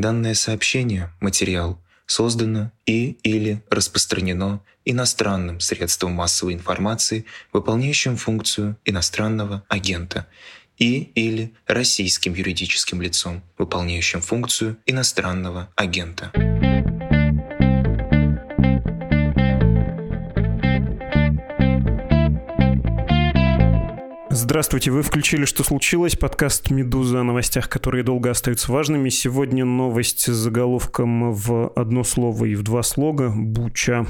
Данное 0.00 0.32
сообщение, 0.32 1.12
материал, 1.20 1.78
создано 2.06 2.72
и 2.86 3.18
или 3.22 3.62
распространено 3.68 4.62
иностранным 4.86 5.60
средством 5.60 6.12
массовой 6.12 6.54
информации, 6.54 7.26
выполняющим 7.52 8.16
функцию 8.16 8.78
иностранного 8.86 9.62
агента, 9.68 10.26
и 10.78 11.02
или 11.14 11.52
российским 11.66 12.32
юридическим 12.32 13.02
лицом, 13.02 13.42
выполняющим 13.58 14.22
функцию 14.22 14.78
иностранного 14.86 15.68
агента. 15.76 16.32
Здравствуйте, 24.50 24.90
вы 24.90 25.02
включили 25.02 25.44
«Что 25.44 25.62
случилось?» 25.62 26.16
Подкаст 26.16 26.72
«Медуза» 26.72 27.20
о 27.20 27.22
новостях, 27.22 27.68
которые 27.68 28.02
долго 28.02 28.32
остаются 28.32 28.72
важными. 28.72 29.08
Сегодня 29.08 29.64
новость 29.64 30.22
с 30.22 30.34
заголовком 30.34 31.32
в 31.32 31.68
одно 31.76 32.02
слово 32.02 32.46
и 32.46 32.56
в 32.56 32.64
два 32.64 32.82
слога 32.82 33.32
«Буча». 33.32 34.06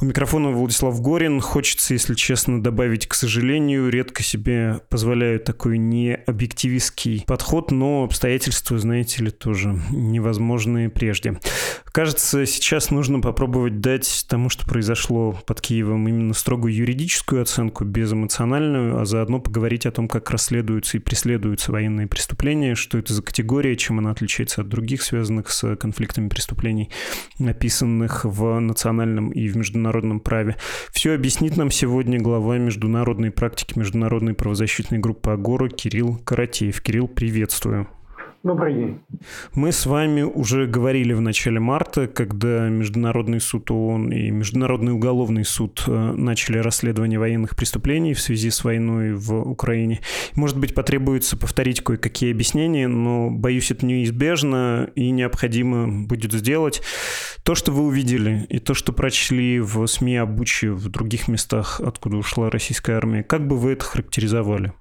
У 0.00 0.06
микрофона 0.06 0.48
Владислав 0.48 0.98
Горин. 1.02 1.42
Хочется, 1.42 1.92
если 1.92 2.14
честно, 2.14 2.62
добавить, 2.62 3.06
к 3.06 3.12
сожалению, 3.12 3.90
редко 3.90 4.22
себе 4.22 4.80
позволяю 4.88 5.40
такой 5.40 5.76
необъективистский 5.76 7.24
подход, 7.26 7.70
но 7.70 8.04
обстоятельства, 8.04 8.78
знаете 8.78 9.24
ли, 9.24 9.30
тоже 9.30 9.78
невозможные 9.90 10.88
прежде. 10.88 11.38
Кажется, 11.96 12.44
сейчас 12.44 12.90
нужно 12.90 13.20
попробовать 13.20 13.80
дать 13.80 14.26
тому, 14.28 14.50
что 14.50 14.66
произошло 14.66 15.32
под 15.46 15.62
Киевом, 15.62 16.06
именно 16.06 16.34
строгую 16.34 16.74
юридическую 16.74 17.40
оценку, 17.40 17.86
безэмоциональную, 17.86 19.00
а 19.00 19.06
заодно 19.06 19.40
поговорить 19.40 19.86
о 19.86 19.92
том, 19.92 20.06
как 20.06 20.30
расследуются 20.30 20.98
и 20.98 21.00
преследуются 21.00 21.72
военные 21.72 22.06
преступления, 22.06 22.74
что 22.74 22.98
это 22.98 23.14
за 23.14 23.22
категория, 23.22 23.76
чем 23.76 23.98
она 23.98 24.10
отличается 24.10 24.60
от 24.60 24.68
других, 24.68 25.00
связанных 25.00 25.50
с 25.50 25.74
конфликтами 25.76 26.28
преступлений, 26.28 26.90
описанных 27.40 28.26
в 28.26 28.60
национальном 28.60 29.30
и 29.30 29.48
в 29.48 29.56
международном 29.56 30.20
праве. 30.20 30.56
Все 30.92 31.14
объяснит 31.14 31.56
нам 31.56 31.70
сегодня 31.70 32.20
глава 32.20 32.58
международной 32.58 33.30
практики 33.30 33.78
Международной 33.78 34.34
правозащитной 34.34 34.98
группы 34.98 35.30
«Агора» 35.30 35.70
Кирилл 35.70 36.20
Каратеев. 36.26 36.82
Кирилл, 36.82 37.08
приветствую. 37.08 37.88
Добрый 38.42 38.74
день. 38.74 39.00
Мы 39.54 39.72
с 39.72 39.86
вами 39.86 40.22
уже 40.22 40.66
говорили 40.66 41.12
в 41.12 41.20
начале 41.20 41.58
марта, 41.58 42.06
когда 42.06 42.68
Международный 42.68 43.40
суд 43.40 43.70
ООН 43.70 44.12
и 44.12 44.30
Международный 44.30 44.92
уголовный 44.92 45.44
суд 45.44 45.82
э, 45.86 46.12
начали 46.12 46.58
расследование 46.58 47.18
военных 47.18 47.56
преступлений 47.56 48.14
в 48.14 48.20
связи 48.20 48.50
с 48.50 48.62
войной 48.62 49.14
в 49.14 49.34
Украине. 49.34 50.00
Может 50.34 50.58
быть, 50.58 50.74
потребуется 50.74 51.36
повторить 51.36 51.82
кое-какие 51.82 52.32
объяснения, 52.32 52.88
но, 52.88 53.30
боюсь, 53.30 53.70
это 53.70 53.84
неизбежно 53.84 54.90
и 54.94 55.10
необходимо 55.10 56.06
будет 56.06 56.32
сделать. 56.32 56.82
То, 57.42 57.54
что 57.54 57.72
вы 57.72 57.84
увидели, 57.84 58.46
и 58.48 58.58
то, 58.58 58.74
что 58.74 58.92
прочли 58.92 59.60
в 59.60 59.86
СМИ 59.86 60.24
Буче 60.24 60.70
в 60.70 60.88
других 60.88 61.28
местах, 61.28 61.80
откуда 61.84 62.16
ушла 62.16 62.50
российская 62.50 62.96
армия, 62.96 63.22
как 63.22 63.46
бы 63.46 63.56
вы 63.56 63.72
это 63.72 63.84
характеризовали? 63.84 64.72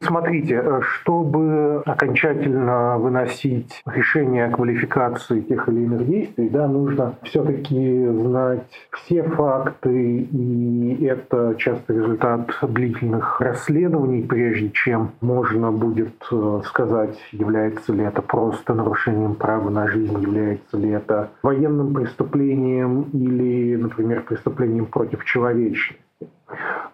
Смотрите, 0.00 0.62
э, 0.62 0.80
чтобы 0.82 1.82
окончательно 1.84 2.98
выносить 2.98 3.82
решение 3.84 4.46
о 4.46 4.50
квалификации 4.50 5.40
тех 5.40 5.68
или 5.68 5.80
иных 5.80 6.06
действий, 6.06 6.48
да, 6.48 6.68
нужно 6.68 7.16
все-таки 7.24 8.06
знать 8.06 8.68
все 8.92 9.22
факты, 9.24 10.20
и 10.20 11.04
это 11.04 11.56
часто 11.58 11.94
результат 11.94 12.50
длительных 12.62 13.40
расследований, 13.40 14.22
прежде 14.22 14.70
чем 14.70 15.12
можно 15.20 15.72
будет 15.72 16.14
э, 16.30 16.60
сказать, 16.66 17.18
является 17.32 17.92
ли 17.92 18.04
это 18.04 18.22
просто 18.22 18.74
нарушением 18.74 19.34
права 19.34 19.68
на 19.68 19.88
жизнь, 19.88 20.20
является 20.20 20.76
ли 20.76 20.90
это 20.90 21.30
военным 21.42 21.92
преступлением 21.92 23.02
или, 23.12 23.74
например, 23.76 24.22
преступлением 24.22 24.86
против 24.86 25.24
человечности. 25.24 25.98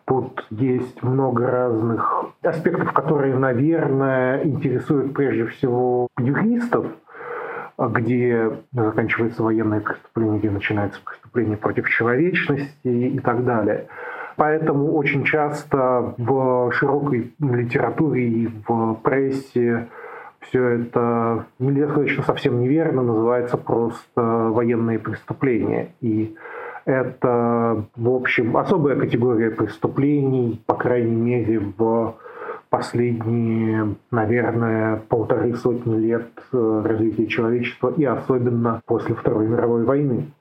Тут 0.05 0.47
есть 0.51 1.03
много 1.03 1.51
разных 1.51 2.27
аспектов, 2.43 2.93
которые, 2.93 3.35
наверное, 3.37 4.43
интересуют 4.45 5.15
прежде 5.15 5.47
всего 5.47 6.09
юристов, 6.19 6.87
где 7.79 8.51
заканчивается 8.73 9.43
военное 9.43 9.81
преступление, 9.81 10.39
где 10.39 10.51
начинается 10.51 11.01
преступление 11.05 11.57
против 11.57 11.89
человечности 11.89 12.89
и 12.89 13.19
так 13.21 13.45
далее. 13.45 13.87
Поэтому 14.37 14.93
очень 14.95 15.25
часто 15.25 16.15
в 16.19 16.73
широкой 16.73 17.33
литературе 17.39 18.27
и 18.27 18.49
в 18.67 18.95
прессе 19.03 19.89
все 20.41 20.69
это, 20.69 21.47
нельзя 21.59 21.89
сказать, 21.89 22.11
что 22.11 22.23
совсем 22.23 22.61
неверно, 22.61 23.03
называется 23.03 23.57
просто 23.57 24.21
военные 24.21 24.99
преступления. 24.99 25.95
И 26.01 26.37
это, 26.85 27.87
в 27.97 28.09
общем, 28.09 28.57
особая 28.57 28.97
категория 28.97 29.51
преступлений, 29.51 30.63
по 30.67 30.75
крайней 30.75 31.17
мере, 31.17 31.61
в 31.77 32.17
последние, 32.71 33.95
наверное, 34.11 34.97
полторы 35.09 35.55
сотни 35.55 35.97
лет 35.97 36.29
э, 36.53 36.83
развития 36.85 37.27
человечества 37.27 37.93
и 37.97 38.05
особенно 38.05 38.83
после 38.87 39.15
Второй 39.15 39.47
мировой 39.47 39.85
войны. 39.85 40.33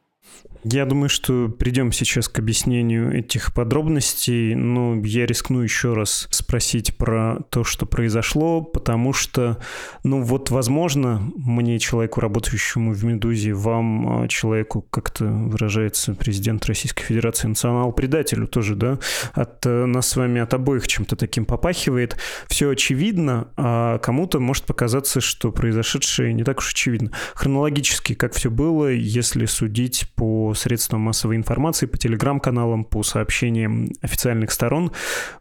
Я 0.63 0.85
думаю, 0.85 1.09
что 1.09 1.49
придем 1.49 1.91
сейчас 1.91 2.29
к 2.29 2.39
объяснению 2.39 3.13
этих 3.13 3.53
подробностей, 3.53 4.55
но 4.55 4.95
я 5.03 5.25
рискну 5.25 5.61
еще 5.61 5.93
раз 5.93 6.27
спросить 6.31 6.95
про 6.95 7.39
то, 7.49 7.65
что 7.65 7.85
произошло, 7.85 8.61
потому 8.61 9.11
что, 9.11 9.57
ну 10.05 10.21
вот, 10.21 10.51
возможно, 10.51 11.21
мне, 11.35 11.79
человеку, 11.79 12.21
работающему 12.21 12.93
в 12.93 13.03
«Медузе», 13.03 13.53
вам, 13.53 14.23
а, 14.23 14.27
человеку, 14.29 14.81
как-то 14.89 15.25
выражается 15.25 16.15
президент 16.15 16.65
Российской 16.65 17.03
Федерации, 17.03 17.49
национал-предателю 17.49 18.47
тоже, 18.47 18.75
да, 18.75 18.99
от 19.33 19.65
э, 19.65 19.85
нас 19.85 20.07
с 20.07 20.15
вами, 20.15 20.39
от 20.39 20.53
обоих 20.53 20.87
чем-то 20.87 21.17
таким 21.17 21.43
попахивает. 21.45 22.15
Все 22.47 22.69
очевидно, 22.69 23.49
а 23.57 23.97
кому-то 23.97 24.39
может 24.39 24.63
показаться, 24.63 25.19
что 25.19 25.51
произошедшее 25.51 26.33
не 26.33 26.45
так 26.45 26.59
уж 26.59 26.71
очевидно. 26.71 27.11
Хронологически, 27.33 28.13
как 28.13 28.33
все 28.33 28.49
было, 28.49 28.87
если 28.87 29.45
судить 29.45 30.05
по 30.15 30.52
средствам 30.55 31.01
массовой 31.01 31.35
информации, 31.35 31.85
по 31.85 31.97
телеграм-каналам, 31.97 32.83
по 32.83 33.03
сообщениям 33.03 33.91
официальных 34.01 34.51
сторон, 34.51 34.91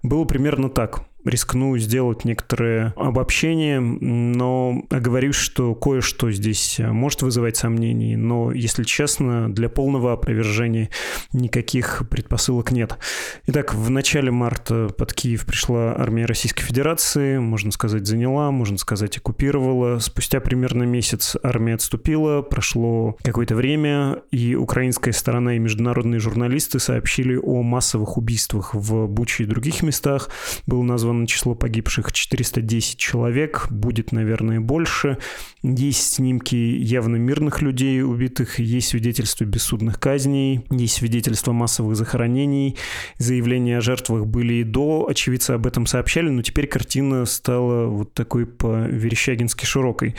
было 0.02 0.24
примерно 0.24 0.68
так 0.68 1.02
рискну 1.24 1.76
сделать 1.78 2.24
некоторое 2.24 2.94
обобщение, 2.96 3.80
но 3.80 4.82
оговорюсь, 4.90 5.36
что 5.36 5.74
кое-что 5.74 6.30
здесь 6.30 6.80
может 6.80 7.22
вызывать 7.22 7.56
сомнений, 7.56 8.16
но, 8.16 8.52
если 8.52 8.84
честно, 8.84 9.52
для 9.52 9.68
полного 9.68 10.12
опровержения 10.12 10.90
никаких 11.32 12.02
предпосылок 12.10 12.72
нет. 12.72 12.98
Итак, 13.46 13.74
в 13.74 13.90
начале 13.90 14.30
марта 14.30 14.88
под 14.96 15.12
Киев 15.12 15.46
пришла 15.46 15.94
армия 15.96 16.26
Российской 16.26 16.64
Федерации, 16.64 17.38
можно 17.38 17.70
сказать, 17.70 18.06
заняла, 18.06 18.50
можно 18.50 18.78
сказать, 18.78 19.16
оккупировала. 19.18 19.98
Спустя 19.98 20.40
примерно 20.40 20.82
месяц 20.84 21.36
армия 21.42 21.74
отступила, 21.74 22.42
прошло 22.42 23.16
какое-то 23.22 23.54
время, 23.54 24.22
и 24.30 24.54
украинская 24.54 25.12
сторона 25.12 25.56
и 25.56 25.58
международные 25.58 26.20
журналисты 26.20 26.78
сообщили 26.78 27.36
о 27.36 27.62
массовых 27.62 28.16
убийствах 28.16 28.74
в 28.74 29.06
Буче 29.06 29.44
и 29.44 29.46
других 29.46 29.82
местах. 29.82 30.30
Был 30.66 30.82
назван 30.82 31.11
зафиксировано 31.12 31.26
число 31.26 31.54
погибших 31.54 32.12
410 32.12 32.98
человек, 32.98 33.66
будет, 33.70 34.12
наверное, 34.12 34.60
больше. 34.60 35.18
Есть 35.62 36.14
снимки 36.14 36.56
явно 36.56 37.16
мирных 37.16 37.62
людей 37.62 38.02
убитых, 38.02 38.58
есть 38.58 38.88
свидетельства 38.88 39.44
бессудных 39.44 40.00
казней, 40.00 40.64
есть 40.70 40.94
свидетельства 40.94 41.52
массовых 41.52 41.96
захоронений, 41.96 42.76
заявления 43.18 43.78
о 43.78 43.80
жертвах 43.80 44.26
были 44.26 44.54
и 44.54 44.64
до, 44.64 45.06
очевидцы 45.08 45.52
об 45.52 45.66
этом 45.66 45.86
сообщали, 45.86 46.30
но 46.30 46.42
теперь 46.42 46.66
картина 46.66 47.26
стала 47.26 47.86
вот 47.86 48.12
такой 48.14 48.46
по-верещагински 48.46 49.64
широкой. 49.64 50.14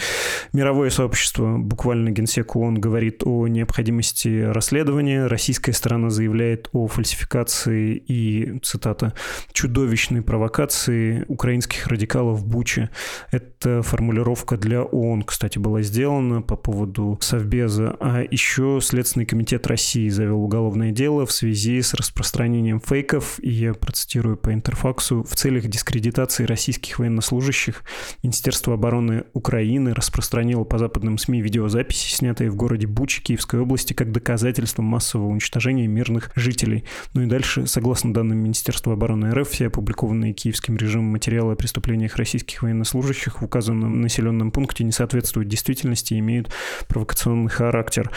Мировое 0.54 0.90
сообщество, 0.90 1.58
буквально 1.58 2.12
генсек 2.12 2.56
ООН 2.56 2.80
говорит 2.80 3.24
о 3.26 3.48
необходимости 3.48 4.44
расследования, 4.44 5.28
российская 5.28 5.74
сторона 5.74 6.10
заявляет 6.10 6.70
о 6.72 6.88
фальсификации 6.88 7.96
и, 7.96 8.60
цитата, 8.62 9.14
чудовищной 9.52 10.22
провокации 10.22 10.83
операции 10.84 11.26
украинских 11.28 11.88
радикалов 11.88 12.40
в 12.40 12.46
Буче. 12.46 12.90
Эта 13.32 13.82
формулировка 13.82 14.58
для 14.58 14.84
ООН, 14.84 15.24
кстати, 15.24 15.58
была 15.60 15.82
сделана 15.82 16.42
по 16.42 16.56
поводу 16.56 17.18
Совбеза. 17.22 17.96
А 18.00 18.22
еще 18.22 18.80
Следственный 18.82 19.26
комитет 19.26 19.68
России 19.68 20.10
завел 20.10 20.44
уголовное 20.44 20.92
дело 20.92 21.26
в 21.26 21.32
связи 21.32 21.82
с 21.82 21.94
распространением 21.94 22.80
фейков, 22.80 23.40
и 23.42 23.50
я 23.50 23.74
процитирую 23.74 24.38
по 24.38 24.54
интерфаксу, 24.54 25.24
в 25.24 25.36
целях 25.36 25.68
дискредитации 25.68 26.46
российских 26.46 27.00
военнослужащих 27.00 27.84
Министерство 28.24 28.74
обороны 28.74 29.24
Украины 29.34 29.94
распространило 29.94 30.64
по 30.64 30.78
западным 30.78 31.18
СМИ 31.18 31.42
видеозаписи, 31.42 32.14
снятые 32.14 32.50
в 32.50 32.56
городе 32.56 32.88
Бучи 32.88 33.22
Киевской 33.22 33.60
области, 33.60 33.94
как 33.94 34.12
доказательство 34.12 34.82
массового 34.82 35.28
уничтожения 35.28 35.88
мирных 35.88 36.32
жителей. 36.36 36.84
Ну 37.14 37.24
и 37.24 37.26
дальше, 37.26 37.68
согласно 37.68 38.14
данным 38.14 38.40
Министерства 38.40 38.94
обороны 38.94 39.34
РФ, 39.34 39.50
все 39.54 39.68
опубликованные 39.68 40.34
киевским 40.34 40.73
режимом 40.78 41.12
материалы 41.12 41.54
о 41.54 41.56
преступлениях 41.56 42.16
российских 42.16 42.64
военнослужащих 42.64 43.42
в 43.42 43.46
указанном 43.46 44.02
населенном 44.02 44.52
пункте 44.52 44.84
не 44.84 44.92
соответствуют 44.92 45.50
действительности 45.50 46.14
и 46.14 46.20
имеют 46.20 46.52
провокационный 46.88 47.50
характер. 47.50 48.12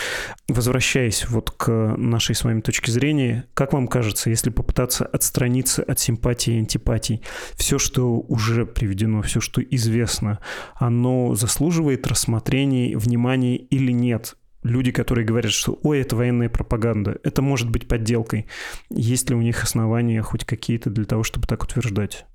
Возвращаясь 0.49 1.29
вот 1.29 1.51
к 1.51 1.95
нашей 1.97 2.35
с 2.35 2.45
вами 2.45 2.61
точке 2.61 2.93
зрения, 2.93 3.47
как 3.55 3.73
вам 3.73 3.89
кажется, 3.89 4.31
если 4.31 4.51
попытаться 4.51 5.05
отстраниться 5.07 5.83
от 5.83 5.99
симпатии 5.99 6.55
и 6.55 6.59
антипатий, 6.59 7.23
все, 7.55 7.79
что 7.79 8.21
уже 8.21 8.67
приведено, 8.67 9.23
все, 9.23 9.41
что 9.41 9.63
известно, 9.63 10.39
оно 10.75 11.35
заслуживает 11.35 12.07
рассмотрения, 12.07 12.97
внимания 12.97 13.57
или 13.57 13.93
нет? 13.93 14.37
люди, 14.67 14.91
которые 14.91 15.25
говорят, 15.25 15.53
что 15.53 15.79
ой, 15.83 16.01
это 16.01 16.17
военная 16.17 16.49
пропаганда, 16.49 17.19
это 17.23 17.43
может 17.43 17.71
быть 17.71 17.89
подделкой. 17.89 18.47
Есть 18.91 19.31
ли 19.31 19.37
у 19.37 19.41
них 19.41 19.63
основания 19.63 20.23
хоть 20.23 20.45
какие-то 20.45 20.91
для 20.91 21.05
того, 21.05 21.23
чтобы 21.23 21.47
так 21.47 21.63
утверждать? 21.63 22.27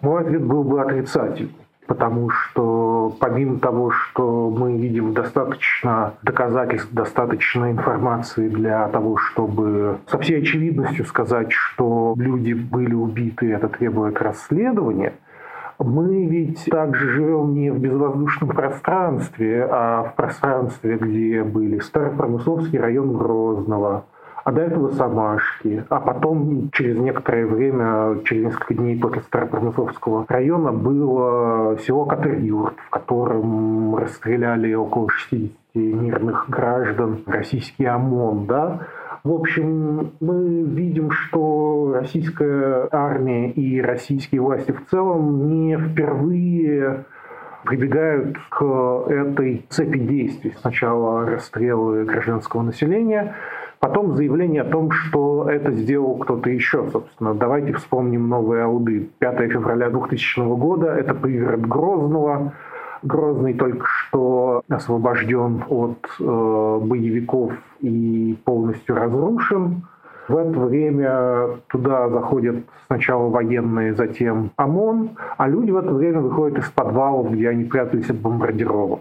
Мой 0.00 0.22
ответ 0.22 0.44
был 0.44 0.64
бы 0.64 0.80
отрицательный 0.80 1.54
потому 1.86 2.30
что 2.30 3.14
помимо 3.20 3.58
того, 3.58 3.90
что 3.90 4.50
мы 4.50 4.76
видим 4.76 5.12
достаточно 5.12 6.14
доказательств, 6.22 6.92
достаточно 6.92 7.70
информации 7.70 8.48
для 8.48 8.88
того, 8.88 9.16
чтобы 9.16 9.98
со 10.06 10.18
всей 10.18 10.40
очевидностью 10.40 11.04
сказать, 11.04 11.52
что 11.52 12.14
люди 12.16 12.52
были 12.52 12.94
убиты, 12.94 13.52
это 13.52 13.68
требует 13.68 14.20
расследования, 14.20 15.14
мы 15.78 16.24
ведь 16.26 16.64
также 16.66 17.10
живем 17.10 17.52
не 17.54 17.70
в 17.70 17.78
безвоздушном 17.78 18.50
пространстве, 18.50 19.66
а 19.68 20.04
в 20.04 20.14
пространстве, 20.14 20.96
где 20.96 21.42
были 21.42 21.80
Старопромысловский 21.80 22.78
район 22.78 23.16
Грозного, 23.16 24.04
а 24.44 24.52
до 24.52 24.60
этого 24.60 24.90
Самашки, 24.90 25.84
а 25.88 26.00
потом 26.00 26.70
через 26.72 26.98
некоторое 26.98 27.46
время, 27.46 28.22
через 28.24 28.44
несколько 28.44 28.74
дней 28.74 28.98
после 28.98 29.22
Старопромысловского 29.22 30.26
района 30.28 30.72
было 30.72 31.78
село 31.78 32.04
Катырюрт, 32.04 32.74
в 32.86 32.90
котором 32.90 33.96
расстреляли 33.96 34.74
около 34.74 35.08
60 35.08 35.52
мирных 35.74 36.48
граждан, 36.48 37.22
российский 37.26 37.86
ОМОН, 37.86 38.46
да, 38.46 38.86
в 39.24 39.32
общем, 39.32 40.12
мы 40.20 40.62
видим, 40.64 41.10
что 41.10 41.94
российская 41.94 42.86
армия 42.92 43.50
и 43.50 43.80
российские 43.80 44.42
власти 44.42 44.72
в 44.72 44.84
целом 44.90 45.48
не 45.48 45.78
впервые 45.78 47.06
прибегают 47.64 48.36
к 48.50 48.62
этой 49.08 49.64
цепи 49.70 49.98
действий. 49.98 50.52
Сначала 50.60 51.24
расстрелы 51.24 52.04
гражданского 52.04 52.60
населения, 52.60 53.34
Потом 53.84 54.14
заявление 54.14 54.62
о 54.62 54.70
том, 54.70 54.90
что 54.90 55.46
это 55.46 55.70
сделал 55.72 56.16
кто-то 56.16 56.48
еще, 56.48 56.88
собственно. 56.90 57.34
Давайте 57.34 57.74
вспомним 57.74 58.30
новые 58.30 58.64
ауды. 58.64 59.10
5 59.18 59.52
февраля 59.52 59.90
2000 59.90 60.40
года– 60.56 60.86
это 60.96 61.12
пригород 61.12 61.60
Грозного. 61.66 62.54
Грозный 63.02 63.52
только 63.52 63.84
что 63.84 64.62
освобожден 64.70 65.64
от 65.68 65.98
э, 66.18 66.80
боевиков 66.82 67.52
и 67.80 68.38
полностью 68.46 68.96
разрушен. 68.96 69.82
В 70.28 70.36
это 70.38 70.58
время 70.60 71.48
туда 71.68 72.08
заходят 72.08 72.64
сначала 72.86 73.28
военные, 73.28 73.94
затем 73.94 74.50
ОМОН, 74.56 75.10
а 75.36 75.46
люди 75.46 75.70
в 75.70 75.76
это 75.76 75.92
время 75.92 76.20
выходят 76.20 76.56
из 76.56 76.70
подвалов, 76.70 77.30
где 77.32 77.50
они 77.50 77.64
прятались 77.64 78.08
от 78.08 78.16
бомбардировок. 78.16 79.00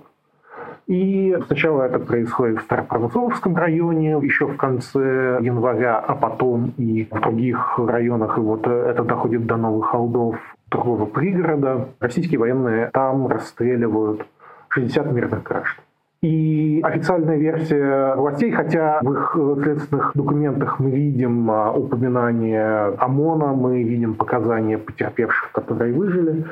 И 0.88 1.38
сначала 1.48 1.84
это 1.84 2.00
происходит 2.00 2.60
в 2.60 2.64
Старопромысловском 2.64 3.56
районе 3.56 4.12
еще 4.22 4.48
в 4.48 4.58
конце 4.58 5.40
января, 5.42 5.98
а 6.00 6.16
потом 6.16 6.74
и 6.78 7.08
в 7.10 7.22
других 7.22 7.80
районах. 7.80 8.38
И 8.38 8.42
вот 8.42 8.68
это 8.68 9.04
доходит 9.04 9.46
до 9.46 9.56
Новых 9.56 9.88
Холдов, 9.88 10.36
другого 10.70 11.06
пригорода. 11.06 11.90
Российские 12.00 12.40
военные 12.40 12.90
там 12.92 13.28
расстреливают 13.28 14.26
60 14.70 15.12
мирных 15.12 15.44
граждан. 15.44 15.84
И 16.22 16.80
официальная 16.84 17.38
версия 17.38 18.16
властей, 18.16 18.52
хотя 18.52 19.00
в 19.02 19.12
их 19.12 19.36
следственных 19.62 20.12
документах 20.16 20.80
мы 20.80 20.90
видим 20.90 21.52
а, 21.52 21.74
упоминание 21.74 22.96
ОМОНа, 22.98 23.48
мы 23.48 23.84
видим 23.84 24.14
показания 24.14 24.78
потерпевших, 24.78 25.52
которые 25.52 25.94
выжили, 25.94 26.46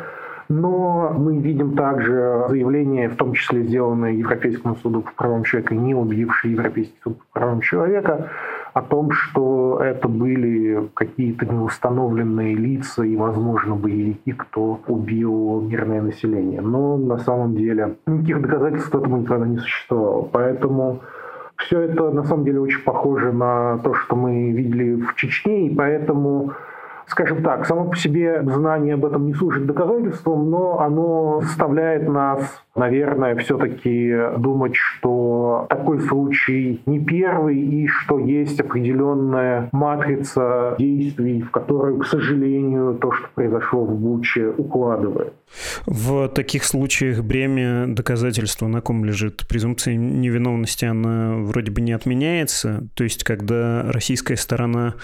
но 0.52 1.14
мы 1.18 1.38
видим 1.38 1.76
также 1.76 2.46
заявления, 2.50 3.10
в 3.10 3.16
том 3.16 3.34
числе 3.34 3.64
сделанные 3.64 4.20
Европейскому 4.20 4.76
суду 4.76 5.02
по 5.02 5.12
правам 5.14 5.44
человека, 5.44 5.76
не 5.76 5.96
убившие 5.96 6.54
Европейский 6.54 6.98
суд 7.04 7.18
по 7.18 7.40
правам 7.40 7.62
человека, 7.62 8.30
о 8.74 8.82
том, 8.82 9.12
что 9.12 9.80
это 9.82 10.08
были 10.08 10.90
какие-то 10.94 11.46
неустановленные 11.46 12.56
лица 12.56 13.04
и, 13.04 13.16
возможно, 13.16 13.76
боевики, 13.76 14.34
кто 14.34 14.80
убил 14.88 15.62
мирное 15.62 16.02
население. 16.02 16.62
Но 16.62 16.98
на 16.98 17.18
самом 17.18 17.56
деле 17.56 17.96
никаких 18.06 18.42
доказательств 18.42 18.94
этому 18.94 19.18
никогда 19.18 19.46
не 19.46 19.58
существовало. 19.58 20.24
Поэтому 20.32 21.02
все 21.56 21.82
это 21.82 22.12
на 22.12 22.24
самом 22.24 22.46
деле 22.46 22.60
очень 22.60 22.82
похоже 22.82 23.32
на 23.32 23.78
то, 23.80 23.94
что 23.94 24.16
мы 24.16 24.52
видели 24.52 24.96
в 24.96 25.16
Чечне, 25.16 25.68
и 25.68 25.76
поэтому 25.76 26.54
скажем 27.12 27.44
так, 27.44 27.66
само 27.66 27.90
по 27.90 27.98
себе 27.98 28.42
знание 28.44 28.94
об 28.94 29.06
этом 29.06 29.28
не 29.28 29.34
служит 29.34 29.66
доказательством, 29.66 30.50
но 30.50 30.80
оно 30.80 31.42
заставляет 31.42 32.08
нас, 32.08 32.64
наверное, 32.74 33.36
все-таки 33.36 34.16
думать, 34.38 34.76
что 34.76 35.68
такой 35.70 36.00
случай 36.00 36.82
не 36.86 37.00
первый 37.00 37.60
и 37.60 37.88
что 37.88 38.18
есть 38.18 38.60
определенная 38.62 39.68
матрица 39.74 40.76
действий, 40.80 41.42
в 41.42 41.52
которую, 41.52 42.00
к 42.00 42.06
сожалению, 42.06 42.96
то, 42.96 43.12
что 43.12 43.28
произошло 43.36 43.84
в 43.84 43.94
Буче, 44.00 44.48
укладывает. 44.48 45.34
В 45.86 46.30
таких 46.30 46.64
случаях 46.64 47.24
бремя 47.24 47.86
доказательства 47.88 48.68
на 48.68 48.80
ком 48.80 49.04
лежит? 49.04 49.46
Презумпция 49.50 49.96
невиновности, 49.96 50.86
она 50.86 51.36
вроде 51.36 51.72
бы 51.72 51.82
не 51.82 51.92
отменяется. 51.92 52.88
То 52.96 53.04
есть, 53.04 53.26
когда 53.26 53.84
российская 53.92 54.38
сторона 54.38 54.96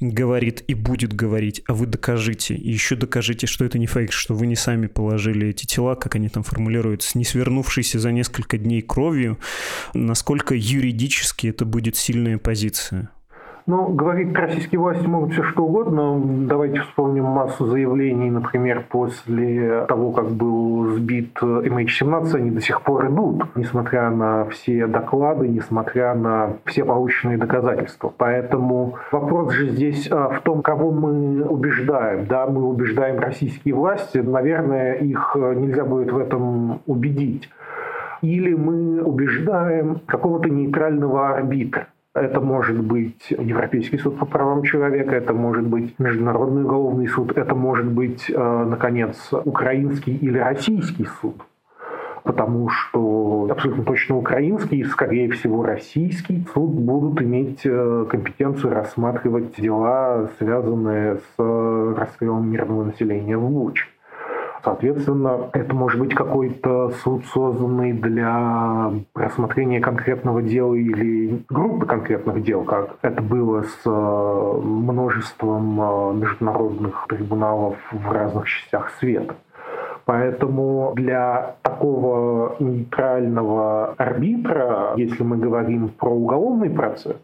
говорит 0.00 0.64
и 0.66 0.74
будет 0.74 1.14
говорить, 1.14 1.51
а 1.66 1.74
вы 1.74 1.86
докажите, 1.86 2.54
и 2.54 2.70
еще 2.70 2.96
докажите, 2.96 3.46
что 3.46 3.64
это 3.64 3.78
не 3.78 3.86
фейк, 3.86 4.12
что 4.12 4.34
вы 4.34 4.46
не 4.46 4.56
сами 4.56 4.86
положили 4.86 5.48
эти 5.48 5.66
тела, 5.66 5.94
как 5.94 6.14
они 6.14 6.28
там 6.28 6.42
формулируются, 6.42 7.18
не 7.18 7.24
свернувшиеся 7.24 7.98
за 7.98 8.12
несколько 8.12 8.58
дней 8.58 8.82
кровью, 8.82 9.38
насколько 9.94 10.54
юридически 10.54 11.48
это 11.48 11.64
будет 11.64 11.96
сильная 11.96 12.38
позиция? 12.38 13.10
Ну, 13.66 13.88
говорить 13.88 14.36
российские 14.36 14.80
власти 14.80 15.06
могут 15.06 15.32
все 15.32 15.44
что 15.44 15.64
угодно. 15.64 16.20
Давайте 16.48 16.80
вспомним 16.80 17.24
массу 17.24 17.66
заявлений, 17.66 18.30
например, 18.30 18.84
после 18.88 19.84
того, 19.86 20.10
как 20.10 20.30
был 20.30 20.88
сбит 20.88 21.38
MH17, 21.40 22.34
они 22.34 22.50
до 22.50 22.60
сих 22.60 22.82
пор 22.82 23.06
идут, 23.06 23.44
несмотря 23.54 24.10
на 24.10 24.46
все 24.46 24.86
доклады, 24.88 25.46
несмотря 25.46 26.14
на 26.14 26.56
все 26.64 26.84
полученные 26.84 27.38
доказательства. 27.38 28.12
Поэтому 28.16 28.96
вопрос 29.12 29.52
же 29.52 29.68
здесь 29.68 30.08
а, 30.10 30.30
в 30.30 30.40
том, 30.40 30.62
кого 30.62 30.90
мы 30.90 31.44
убеждаем. 31.44 32.26
Да, 32.26 32.46
мы 32.46 32.64
убеждаем 32.64 33.20
российские 33.20 33.74
власти, 33.74 34.18
наверное, 34.18 34.94
их 34.94 35.36
нельзя 35.36 35.84
будет 35.84 36.10
в 36.10 36.18
этом 36.18 36.80
убедить. 36.86 37.48
Или 38.22 38.54
мы 38.54 39.02
убеждаем 39.02 40.00
какого-то 40.06 40.48
нейтрального 40.48 41.36
арбитра. 41.36 41.88
Это 42.14 42.40
может 42.40 42.78
быть 42.78 43.30
Европейский 43.30 43.96
суд 43.96 44.18
по 44.18 44.26
правам 44.26 44.62
человека, 44.64 45.16
это 45.16 45.32
может 45.32 45.66
быть 45.66 45.98
Международный 45.98 46.62
уголовный 46.64 47.08
суд, 47.08 47.38
это 47.38 47.54
может 47.54 47.86
быть, 47.86 48.28
э, 48.28 48.64
наконец, 48.68 49.30
украинский 49.32 50.16
или 50.16 50.38
российский 50.38 51.06
суд. 51.22 51.36
Потому 52.22 52.68
что 52.68 53.48
абсолютно 53.50 53.84
точно 53.84 54.18
украинский 54.18 54.80
и, 54.80 54.84
скорее 54.84 55.30
всего, 55.30 55.62
российский 55.62 56.46
суд 56.52 56.70
будут 56.70 57.22
иметь 57.22 57.62
э, 57.64 58.06
компетенцию 58.10 58.74
рассматривать 58.74 59.56
дела, 59.56 60.28
связанные 60.38 61.16
с 61.16 61.94
расстрелом 61.96 62.50
мирного 62.50 62.84
населения 62.84 63.38
в 63.38 63.48
Буче. 63.48 63.86
Соответственно, 64.64 65.50
это 65.52 65.74
может 65.74 65.98
быть 65.98 66.14
какой-то 66.14 66.90
суд, 67.02 67.24
созданный 67.26 67.92
для 67.92 68.92
рассмотрения 69.14 69.80
конкретного 69.80 70.40
дела 70.40 70.74
или 70.74 71.42
группы 71.48 71.84
конкретных 71.84 72.44
дел, 72.44 72.62
как 72.62 72.96
это 73.02 73.20
было 73.22 73.62
с 73.62 73.80
э, 73.84 74.60
множеством 74.62 75.80
э, 75.80 76.14
международных 76.14 77.06
трибуналов 77.08 77.76
в 77.90 78.12
разных 78.12 78.46
частях 78.46 78.90
света. 79.00 79.34
Поэтому 80.04 80.92
для 80.94 81.56
такого 81.62 82.54
нейтрального 82.60 83.94
арбитра, 83.98 84.92
если 84.96 85.24
мы 85.24 85.38
говорим 85.38 85.88
про 85.88 86.10
уголовный 86.10 86.70
процесс, 86.70 87.16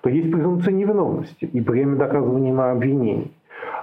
то 0.00 0.08
есть 0.08 0.30
презумпция 0.30 0.72
невиновности 0.72 1.44
и 1.44 1.60
время 1.60 1.96
доказывания 1.96 2.54
на 2.54 2.72
обвинении 2.72 3.32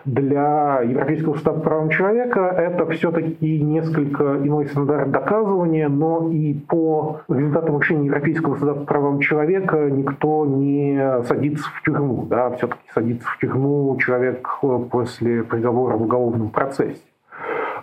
для 0.05 0.81
Европейского 0.81 1.33
по 1.33 1.53
правам 1.53 1.89
человека 1.89 2.41
это 2.57 2.85
все-таки 2.91 3.61
несколько 3.61 4.37
иной 4.37 4.67
стандарт 4.67 5.11
доказывания, 5.11 5.89
но 5.89 6.29
и 6.31 6.53
по 6.53 7.21
результатам 7.29 7.79
решения 7.79 8.05
Европейского 8.05 8.55
суда 8.57 8.73
по 8.73 8.85
правам 8.85 9.19
человека 9.19 9.89
никто 9.89 10.45
не 10.45 11.23
садится 11.23 11.69
в 11.73 11.81
тюрьму. 11.83 12.25
Да? 12.29 12.51
Все-таки 12.51 12.81
садится 12.93 13.27
в 13.27 13.37
тюрьму 13.39 13.97
человек 13.99 14.47
после 14.91 15.43
приговора 15.43 15.97
в 15.97 16.03
уголовном 16.03 16.49
процессе. 16.49 17.01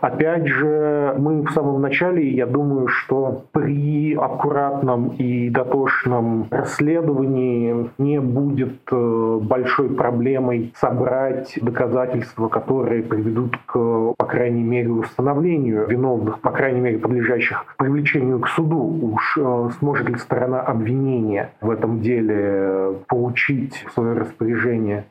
Опять 0.04 0.46
же, 0.46 1.14
мы 1.16 1.40
в 1.40 1.50
самом 1.52 1.80
начале, 1.80 2.28
я 2.28 2.44
думаю, 2.44 2.88
что 2.88 3.46
при 3.52 4.14
аккуратном 4.14 5.08
и 5.16 5.48
дотошном 5.48 6.46
расследовании 6.50 7.88
не 7.96 8.20
будет 8.20 8.80
э, 8.92 9.38
большой 9.40 9.88
проблемой 9.88 10.74
собрать 10.76 11.58
доказательства, 11.58 12.48
которые 12.48 13.02
приведут 13.02 13.56
к, 13.64 13.72
по 14.18 14.26
крайней 14.26 14.62
мере, 14.62 14.90
установлению 14.90 15.86
виновных, 15.86 16.38
по 16.40 16.50
крайней 16.50 16.80
мере, 16.80 16.98
подлежащих 16.98 17.64
привлечению 17.78 18.40
к 18.40 18.48
суду. 18.48 18.82
Уж 19.14 19.38
э, 19.38 19.70
сможет 19.78 20.06
ли 20.10 20.18
сторона 20.18 20.60
обвинения 20.60 21.52
в 21.62 21.70
этом 21.70 22.02
деле 22.02 22.98
получить 23.08 23.86
в 23.88 23.92
свое 23.94 24.12
распоряжение 24.12 25.06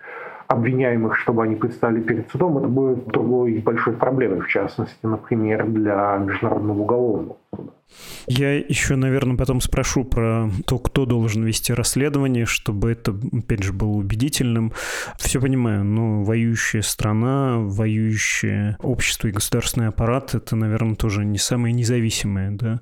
обвиняемых, 0.48 1.18
чтобы 1.18 1.44
они 1.44 1.56
предстали 1.56 2.02
перед 2.02 2.30
судом, 2.32 2.58
это 2.58 2.68
будет 2.68 3.06
другой 3.08 3.60
большой 3.60 3.94
проблемой, 3.94 4.42
в 4.42 4.48
частности, 4.48 4.98
например, 5.04 5.66
для 5.68 6.18
Международного 6.18 6.80
уголовного. 6.80 7.38
Я 8.28 8.58
еще, 8.58 8.96
наверное, 8.96 9.38
потом 9.38 9.62
спрошу 9.62 10.04
про 10.04 10.50
то, 10.66 10.80
кто 10.80 11.06
должен 11.06 11.44
вести 11.44 11.74
расследование, 11.74 12.46
чтобы 12.46 12.92
это, 12.92 13.18
опять 13.34 13.64
же, 13.64 13.74
было 13.74 13.90
убедительным. 13.90 14.74
Все 15.18 15.42
понимаю, 15.42 15.84
но 15.84 16.24
воюющая 16.24 16.82
страна, 16.82 17.58
воюющее 17.58 18.78
общество 18.82 19.28
и 19.28 19.32
государственный 19.32 19.88
аппарат— 19.88 20.36
это, 20.36 20.56
наверное, 20.56 20.96
тоже 20.96 21.26
не 21.26 21.38
самая 21.38 21.74
независимая 21.74 22.52
да, 22.52 22.82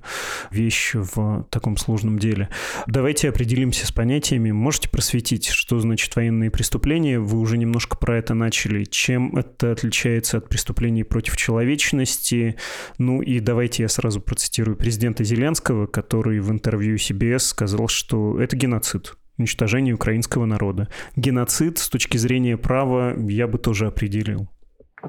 вещь 0.50 0.92
в 0.94 1.46
таком 1.50 1.76
сложном 1.76 2.18
деле. 2.18 2.48
Давайте 2.86 3.28
определимся 3.28 3.86
с 3.86 3.92
понятиями. 3.92 4.52
Можете 4.52 4.88
просветить, 4.88 5.48
что 5.48 5.80
значит 5.80 6.14
военные 6.14 6.50
преступления? 6.50 7.18
Вы 7.18 7.38
уже 7.38 7.58
немножко 7.58 7.96
про 7.96 8.16
это 8.18 8.34
начали. 8.34 8.84
Чем 8.84 9.36
это 9.36 9.72
отличается 9.72 10.38
от 10.38 10.48
преступлений 10.48 11.02
против 11.02 11.36
человечности? 11.36 12.56
Ну 12.98 13.22
и 13.22 13.40
давайте 13.40 13.82
я 13.82 13.88
сразу 13.88 14.20
процитирую 14.20 14.61
президента 14.64 14.76
президента 14.76 15.24
Зеленского, 15.24 15.86
который 15.86 16.40
в 16.40 16.50
интервью 16.50 16.96
CBS 16.96 17.40
сказал, 17.40 17.88
что 17.88 18.40
это 18.40 18.56
геноцид 18.56 19.16
уничтожение 19.38 19.94
украинского 19.94 20.44
народа. 20.44 20.88
Геноцид 21.16 21.78
с 21.78 21.88
точки 21.88 22.16
зрения 22.16 22.56
права 22.56 23.14
я 23.18 23.46
бы 23.48 23.58
тоже 23.58 23.86
определил. 23.86 24.48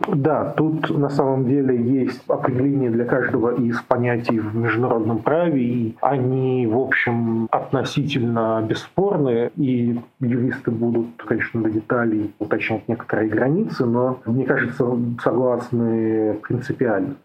Да, 0.08 0.54
тут 0.58 0.90
на 0.90 1.10
самом 1.10 1.46
деле 1.46 1.80
есть 1.80 2.24
определение 2.28 2.90
для 2.90 3.06
каждого 3.06 3.56
из 3.56 3.80
понятий 3.82 4.40
в 4.40 4.56
международном 4.56 5.20
праве, 5.20 5.62
и 5.62 5.96
они, 6.02 6.66
в 6.66 6.78
общем, 6.78 7.48
относительно 7.52 8.66
бесспорны, 8.68 9.52
и 9.56 10.00
юристы 10.20 10.72
будут, 10.72 11.22
конечно, 11.24 11.62
до 11.62 11.70
деталей 11.70 12.34
уточнять 12.40 12.88
некоторые 12.88 13.30
границы, 13.30 13.86
но, 13.86 14.20
мне 14.26 14.46
кажется, 14.46 14.86
согласны 15.22 16.40
принципиально. 16.42 17.16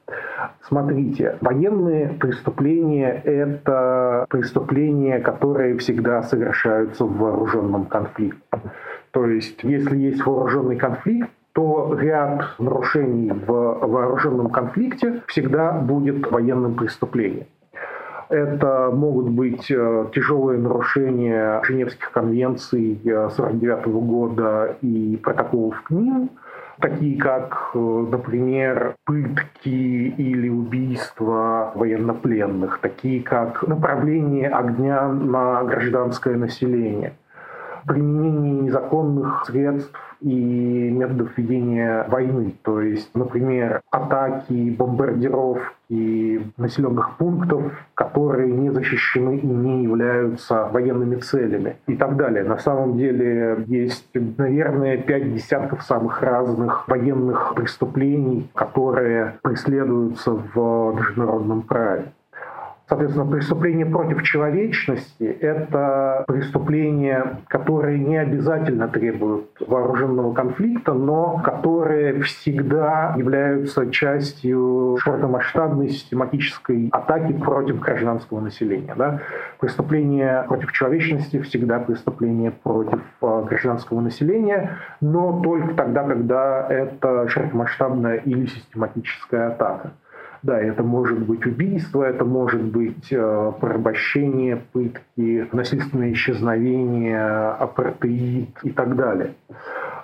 Смотрите, 0.63 1.39
военные 1.41 2.09
преступления– 2.09 3.23
это 3.25 4.27
преступления, 4.29 5.21
которые 5.21 5.79
всегда 5.79 6.23
совершаются 6.23 7.05
в 7.05 7.17
вооруженном 7.17 7.87
конфликте. 7.87 8.43
То 9.11 9.27
есть, 9.27 9.65
если 9.65 9.97
есть 9.97 10.25
вооруженный 10.25 10.77
конфликт, 10.77 11.31
то 11.59 11.93
ряд 11.99 12.55
нарушений 12.61 13.33
в 13.33 13.49
вооруженном 13.49 14.49
конфликте 14.51 15.23
всегда 15.27 15.73
будет 15.73 16.31
военным 16.31 16.77
преступлением. 16.77 17.47
Это 18.29 18.91
могут 18.93 19.31
быть 19.31 19.69
э, 19.69 20.07
тяжелые 20.15 20.61
нарушения 20.61 21.61
Женевских 21.65 22.13
конвенций 22.13 23.01
1949 23.05 23.87
э, 23.87 23.91
года 23.91 24.77
и 24.83 25.17
протоколов 25.17 25.83
к 25.83 25.91
ним, 25.91 26.31
такие 26.79 27.21
как, 27.21 27.73
э, 27.75 27.79
например, 27.79 28.95
пытки 29.05 29.69
или 29.69 30.49
убийства 30.49 31.73
военнопленных, 31.75 32.79
такие 32.81 33.21
как 33.21 33.67
направление 33.67 34.49
огня 34.49 35.09
на 35.09 35.65
гражданское 35.65 36.37
население, 36.37 37.15
применение 37.85 38.61
незаконных 38.61 39.45
средств 39.45 40.08
и 40.21 40.91
методов 40.91 41.37
ведения 41.37 42.05
войны. 42.09 42.55
То 42.63 42.81
есть, 42.81 43.11
например, 43.15 43.81
атаки, 43.91 44.75
бомбардировки 44.77 46.53
населенных 46.57 47.17
пунктов, 47.17 47.73
которые 47.95 48.53
не 48.53 48.71
защищены 48.71 49.39
и 49.39 49.47
не 49.47 49.85
являются 49.85 50.67
военными 50.67 51.17
целями 51.17 51.77
и 51.87 51.97
так 51.97 52.17
далее. 52.17 52.45
На 52.45 52.59
самом 52.59 52.97
деле 52.99 53.65
есть, 53.67 54.09
наверное, 54.15 54.99
пять 54.99 55.33
десятков 55.35 55.83
самых 55.83 56.23
разных 56.23 56.87
военных 56.89 57.55
преступлений, 57.55 58.51
которые 58.55 59.39
преследуются 59.43 60.33
в 60.33 60.95
международном 60.95 61.63
праве. 61.63 62.13
Соответственно, 62.89 63.31
преступление 63.31 63.85
против 63.85 64.23
человечности– 64.23 65.25
это 65.41 66.25
преступления, 66.27 67.41
которые 67.49 67.99
не 67.99 68.17
обязательно 68.17 68.89
требуют 68.89 69.51
вооруженного 69.61 70.33
конфликта, 70.33 70.95
но 70.95 71.39
которые 71.45 72.23
всегда 72.23 73.15
являются 73.19 73.91
частью 73.91 74.97
широкомасштабной 75.03 75.91
систематической 75.91 76.89
атаки 76.91 77.35
против 77.35 77.79
гражданского 77.79 78.41
населения. 78.41 78.95
Да? 78.97 79.21
Преступление 79.61 80.45
против 80.49 80.73
человечности 80.73 81.43
всегда 81.43 81.81
преступление 81.81 82.53
против 82.53 83.01
э, 83.21 83.45
гражданского 83.51 84.01
населения, 84.01 84.79
но 85.03 85.43
только 85.43 85.75
тогда, 85.75 86.05
когда 86.05 86.67
это 86.71 87.29
широкомасштабная 87.29 88.17
или 88.17 88.47
систематическая 88.47 89.49
атака. 89.49 89.93
Да, 90.43 90.61
это 90.61 90.83
может 90.83 91.19
быть 91.19 91.45
убийство, 91.47 92.05
это 92.05 92.25
может 92.25 92.63
быть 92.63 93.09
э, 93.11 93.53
порабощение, 93.61 94.63
пытки, 94.73 95.49
насильственное 95.53 96.13
исчезновение, 96.13 97.21
апартеид 97.21 98.51
и 98.63 98.71
так 98.71 98.95
далее. 98.95 99.35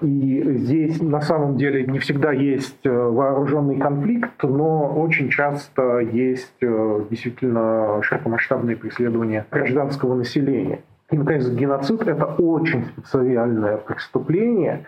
И 0.01 0.43
здесь 0.57 1.01
на 1.01 1.21
самом 1.21 1.57
деле 1.57 1.87
не 1.87 2.01
всегда 2.01 2.33
есть 2.33 2.85
э, 2.85 2.91
вооруженный 2.91 3.79
конфликт, 3.79 4.43
но 4.43 4.93
очень 4.95 5.31
часто 5.31 5.99
есть 6.01 6.57
э, 6.61 7.01
действительно 7.11 8.03
широкомасштабные 8.03 8.77
преследования 8.77 9.47
гражданского 9.51 10.15
населения. 10.15 10.81
И, 11.11 11.17
наконец, 11.17 11.49
геноцид– 11.49 12.03
это 12.09 12.25
очень 12.25 12.87
специальное 12.87 13.77
преступление, 13.77 14.85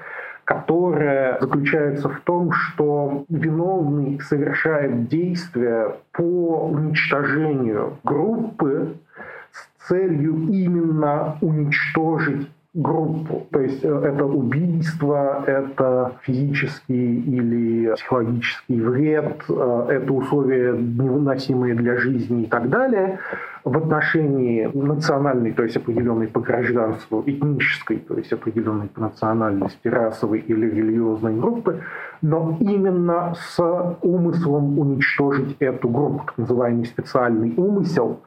которая 0.46 1.40
заключается 1.40 2.08
в 2.08 2.20
том, 2.20 2.52
что 2.52 3.24
виновный 3.28 4.20
совершает 4.20 5.08
действия 5.08 5.96
по 6.12 6.68
уничтожению 6.70 7.98
группы 8.04 8.94
с 9.50 9.88
целью 9.88 10.46
именно 10.48 11.36
уничтожить 11.40 12.48
группу. 12.74 13.46
То 13.50 13.60
есть 13.60 13.82
э, 13.82 13.88
это 13.88 14.24
убийство, 14.24 15.42
это 15.46 16.12
физический 16.22 17.20
или 17.22 17.92
психологический 17.94 18.80
вред, 18.80 19.42
э, 19.48 19.86
это 19.90 20.12
условия 20.12 20.74
невыносимые 20.76 21.74
для 21.74 21.96
жизни 21.96 22.44
и 22.44 22.46
так 22.46 22.68
далее 22.68 23.18
в 23.66 23.76
отношении 23.76 24.70
национальной, 24.72 25.50
то 25.50 25.64
есть 25.64 25.76
определенной 25.76 26.28
по 26.28 26.38
гражданству, 26.38 27.24
этнической, 27.26 27.96
то 27.96 28.16
есть 28.16 28.32
определенной 28.32 28.86
по 28.86 29.00
национальности, 29.00 29.88
расовой 29.88 30.38
или 30.38 30.70
религиозной 30.70 31.34
группы, 31.34 31.80
но 32.22 32.56
именно 32.60 33.34
с 33.36 33.60
умыслом 34.02 34.78
уничтожить 34.78 35.56
эту 35.58 35.88
группу, 35.88 36.22
так 36.26 36.38
называемый 36.38 36.84
специальный 36.84 37.54
умысел. 37.56 38.20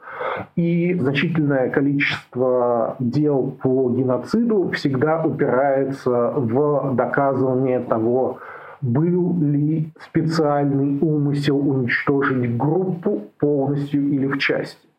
И 0.56 0.92
значительное 1.00 1.70
количество 1.70 2.96
дел 2.98 3.56
по 3.62 3.88
геноциду 3.88 4.70
всегда 4.72 5.22
упирается 5.24 6.34
в 6.36 6.94
доказывание 6.94 7.80
того, 7.80 8.40
был 8.82 9.38
ли 9.40 9.90
специальный 10.04 10.98
умысел 11.00 11.66
уничтожить 11.66 12.58
группу 12.58 13.22
полностью 13.38 14.06
или 14.06 14.26
в 14.26 14.36
части. 14.36 14.89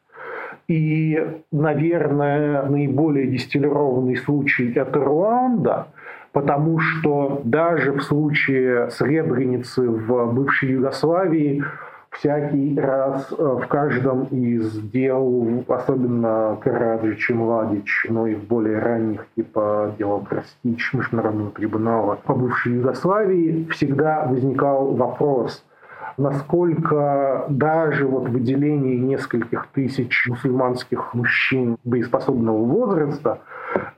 И, 0.67 1.41
наверное, 1.51 2.63
наиболее 2.63 3.27
дистиллированный 3.27 4.15
случай– 4.15 4.71
это 4.75 4.99
Руанда, 4.99 5.87
потому 6.31 6.79
что 6.79 7.41
даже 7.43 7.93
в 7.93 8.01
случае 8.01 8.89
Сребреницы 8.91 9.89
в 9.89 10.33
бывшей 10.33 10.71
Югославии 10.71 11.63
всякий 12.11 12.77
раз 12.79 13.31
э, 13.31 13.57
в 13.63 13.67
каждом 13.67 14.23
из 14.25 14.79
дел, 14.91 15.63
особенно 15.67 16.57
Караджич 16.61 17.29
и 17.29 17.33
Младич, 17.33 18.05
но 18.09 18.27
и 18.27 18.35
в 18.35 18.43
более 18.43 18.79
ранних, 18.79 19.25
типа 19.35 19.93
дела 19.97 20.19
Простич, 20.19 20.93
Международного 20.93 21.51
трибунала 21.51 22.15
по 22.15 22.33
бывшей 22.33 22.73
Югославии, 22.73 23.67
всегда 23.71 24.25
возникал 24.25 24.93
вопрос– 24.93 25.65
насколько 26.17 27.45
даже 27.49 28.05
вот 28.07 28.29
выделение 28.29 28.97
нескольких 28.97 29.67
тысяч 29.73 30.25
мусульманских 30.27 31.13
мужчин 31.13 31.77
боеспособного 31.83 32.63
возраста 32.63 33.41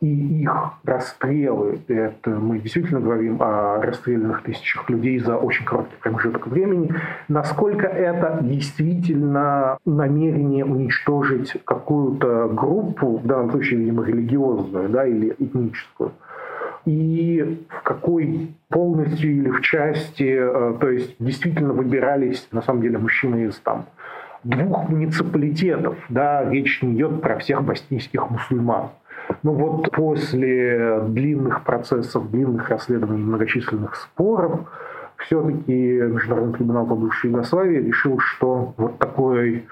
и 0.02 0.44
их 0.44 0.74
расстрелы, 0.84 1.80
это 1.88 2.30
мы 2.32 2.60
действительно 2.60 3.00
говорим 3.00 3.42
о 3.42 3.82
расстрелянных 3.82 4.44
тысячах 4.44 4.90
людей 4.90 5.20
за 5.20 5.38
очень 5.38 5.66
короткий 5.66 5.96
промежуток 6.02 6.48
времени, 6.48 6.94
насколько 7.28 7.88
это 7.88 8.40
действительно 8.42 9.78
намерение 9.86 10.66
уничтожить 10.66 11.54
какую-то 11.66 12.50
группу, 12.50 13.18
в 13.18 13.26
данном 13.26 13.52
случае, 13.52 13.80
видимо, 13.80 14.04
религиозную 14.04 14.90
да, 14.90 15.06
или 15.06 15.36
этническую, 15.40 16.12
и 16.86 17.66
в 17.70 17.84
какой 17.84 18.56
полностью 18.70 19.32
или 19.32 19.50
в 19.50 19.62
части, 19.62 20.24
э, 20.24 20.78
то 20.80 20.90
есть 20.90 21.16
действительно 21.20 21.74
выбирались 21.74 22.48
на 22.52 22.62
самом 22.62 22.82
деле 22.82 22.98
мужчины 22.98 23.46
из 23.46 23.56
там 23.60 23.86
двух 24.44 24.90
муниципалитетов, 24.90 25.98
да, 26.10 26.50
речь 26.50 26.82
не 26.82 26.96
идет 26.96 27.22
про 27.22 27.38
всех 27.38 27.64
боснийских 27.64 28.30
мусульман. 28.30 28.90
Но 29.42 29.54
вот 29.54 29.92
после 29.92 31.00
длинных 31.08 31.64
процессов, 31.64 32.30
длинных 32.30 32.70
расследований, 32.70 33.24
многочисленных 33.24 33.96
споров, 33.96 34.62
все-таки 35.18 35.72
Международный 35.72 36.58
трибунал 36.58 36.86
по 36.86 36.96
бывшей 36.96 37.30
Югославии 37.30 37.78
решил, 37.78 38.20
что 38.20 38.74
вот 38.76 39.00
такой 39.00 39.66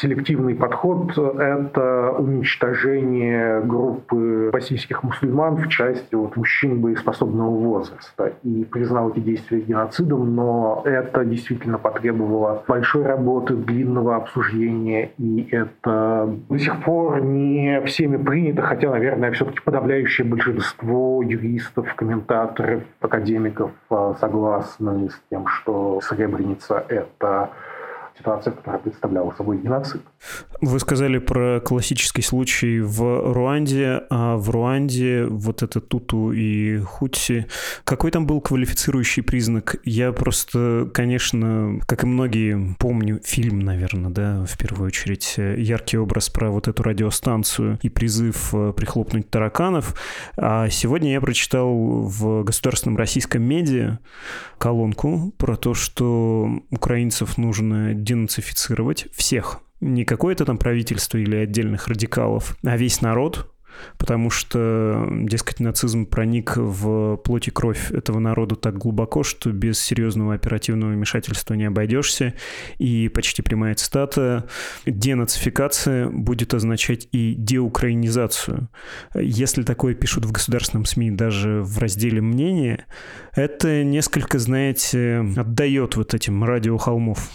селективный 0.00 0.54
подход– 0.54 1.10
это 1.38 2.12
уничтожение 2.18 3.60
группы 3.62 4.50
российских 4.52 5.02
мусульман 5.02 5.56
в 5.56 5.68
части 5.68 6.14
вот, 6.14 6.36
мужчин 6.36 6.80
боеспособного 6.80 7.50
возраста. 7.50 8.32
И 8.42 8.64
признал 8.64 9.10
эти 9.10 9.20
действия 9.20 9.60
геноцидом, 9.60 10.34
но 10.34 10.82
это 10.84 11.24
действительно 11.24 11.78
потребовало 11.78 12.62
большой 12.68 13.04
работы, 13.04 13.54
длинного 13.54 14.16
обсуждения, 14.16 15.10
и 15.18 15.48
это 15.50 16.32
до 16.48 16.58
сих 16.58 16.82
пор 16.84 17.20
не 17.20 17.80
всеми 17.86 18.16
принято, 18.16 18.62
хотя, 18.62 18.90
наверное, 18.90 19.32
все-таки 19.32 19.60
подавляющее 19.60 20.26
большинство 20.26 21.22
юристов, 21.22 21.94
комментаторов, 21.94 22.82
академиков 23.00 23.72
а, 23.90 24.14
согласны 24.20 25.10
с 25.10 25.20
тем, 25.30 25.46
что 25.46 26.00
Сребреница– 26.02 26.84
это 26.88 27.50
ситуация, 28.18 28.52
которая 28.52 28.80
представляла 28.80 29.30
собой 29.32 29.58
геноцид. 29.58 30.02
Вы 30.60 30.80
сказали 30.80 31.18
про 31.18 31.60
классический 31.60 32.22
случай 32.22 32.80
в 32.80 33.32
Руанде, 33.32 34.02
а 34.10 34.36
в 34.36 34.50
Руанде 34.50 35.24
вот 35.24 35.62
это 35.62 35.80
Туту 35.80 36.32
и 36.32 36.78
Хутси. 36.78 37.46
Какой 37.84 38.10
там 38.10 38.26
был 38.26 38.40
квалифицирующий 38.40 39.22
признак? 39.22 39.76
Я 39.84 40.12
просто, 40.12 40.90
конечно, 40.92 41.80
как 41.86 42.02
и 42.02 42.06
многие, 42.06 42.74
помню 42.78 43.20
фильм, 43.24 43.60
наверное, 43.60 44.10
да, 44.10 44.44
в 44.46 44.58
первую 44.58 44.88
очередь, 44.88 45.34
яркий 45.36 45.98
образ 45.98 46.28
про 46.28 46.50
вот 46.50 46.66
эту 46.66 46.82
радиостанцию 46.82 47.78
и 47.82 47.88
призыв 47.88 48.52
э, 48.52 48.72
прихлопнуть 48.76 49.30
тараканов. 49.30 49.94
А 50.36 50.68
сегодня 50.70 51.12
я 51.12 51.20
прочитал 51.20 51.68
в 51.72 52.42
государственном 52.42 52.96
российском 52.96 53.42
медиа 53.42 53.98
колонку 54.58 55.32
про 55.38 55.56
то, 55.56 55.74
что 55.74 56.50
украинцев 56.70 57.38
нужно 57.38 57.94
денацифицировать 57.94 59.06
всех. 59.14 59.60
Не 59.80 60.04
какое-то 60.04 60.44
там 60.44 60.58
правительство 60.58 61.18
или 61.18 61.36
отдельных 61.36 61.88
радикалов, 61.88 62.56
а 62.64 62.76
весь 62.76 63.00
народ, 63.00 63.52
потому 63.96 64.30
что, 64.30 65.06
дескать, 65.10 65.60
нацизм 65.60 66.06
проник 66.06 66.56
в 66.56 67.16
плоть 67.18 67.48
и 67.48 67.50
кровь 67.50 67.92
этого 67.92 68.18
народа 68.18 68.56
так 68.56 68.76
глубоко, 68.76 69.22
что 69.22 69.52
без 69.52 69.80
серьезного 69.80 70.34
оперативного 70.34 70.92
вмешательства 70.92 71.54
не 71.54 71.64
обойдешься. 71.64 72.34
И 72.78 73.08
почти 73.08 73.42
прямая 73.42 73.74
цитата 73.74 74.48
«денацификация 74.86 76.08
будет 76.08 76.54
означать 76.54 77.08
и 77.12 77.34
деукраинизацию». 77.34 78.68
Если 79.14 79.62
такое 79.62 79.94
пишут 79.94 80.24
в 80.24 80.32
государственном 80.32 80.84
СМИ 80.84 81.12
даже 81.12 81.62
в 81.62 81.78
разделе 81.78 82.20
«Мнение», 82.20 82.86
это 83.34 83.84
несколько, 83.84 84.38
знаете, 84.38 85.24
отдает 85.36 85.96
вот 85.96 86.14
этим 86.14 86.42
радиохолмов. 86.42 87.30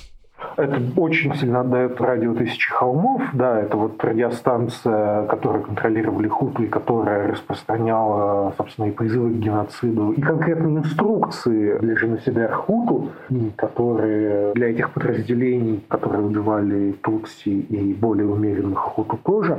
Это 0.56 0.82
очень 0.98 1.34
сильно 1.36 1.62
отдает 1.62 2.00
радио 2.00 2.34
«Тысячи 2.34 2.72
холмов». 2.72 3.22
Да, 3.34 3.60
это 3.60 3.78
вот 3.78 4.04
радиостанция, 4.04 5.26
которую 5.28 5.64
контролировали 5.64 6.28
хуты, 6.28 6.68
которая 6.68 7.32
распространяла, 7.32 8.54
собственно, 8.58 8.86
и 8.86 8.92
призывы 8.92 9.32
к 9.32 9.38
геноциду, 9.38 10.12
и 10.12 10.22
конкретные 10.22 10.78
инструкции 10.78 11.78
для 11.80 11.96
женоцида 11.96 12.48
хуту, 12.50 13.10
которые 13.56 14.54
для 14.54 14.70
этих 14.70 14.92
подразделений, 14.92 15.84
которые 15.88 16.24
убивали 16.24 16.92
тутси 17.02 17.50
и 17.50 17.94
более 17.94 18.28
умеренных 18.28 18.80
хуту 18.80 19.18
тоже. 19.24 19.58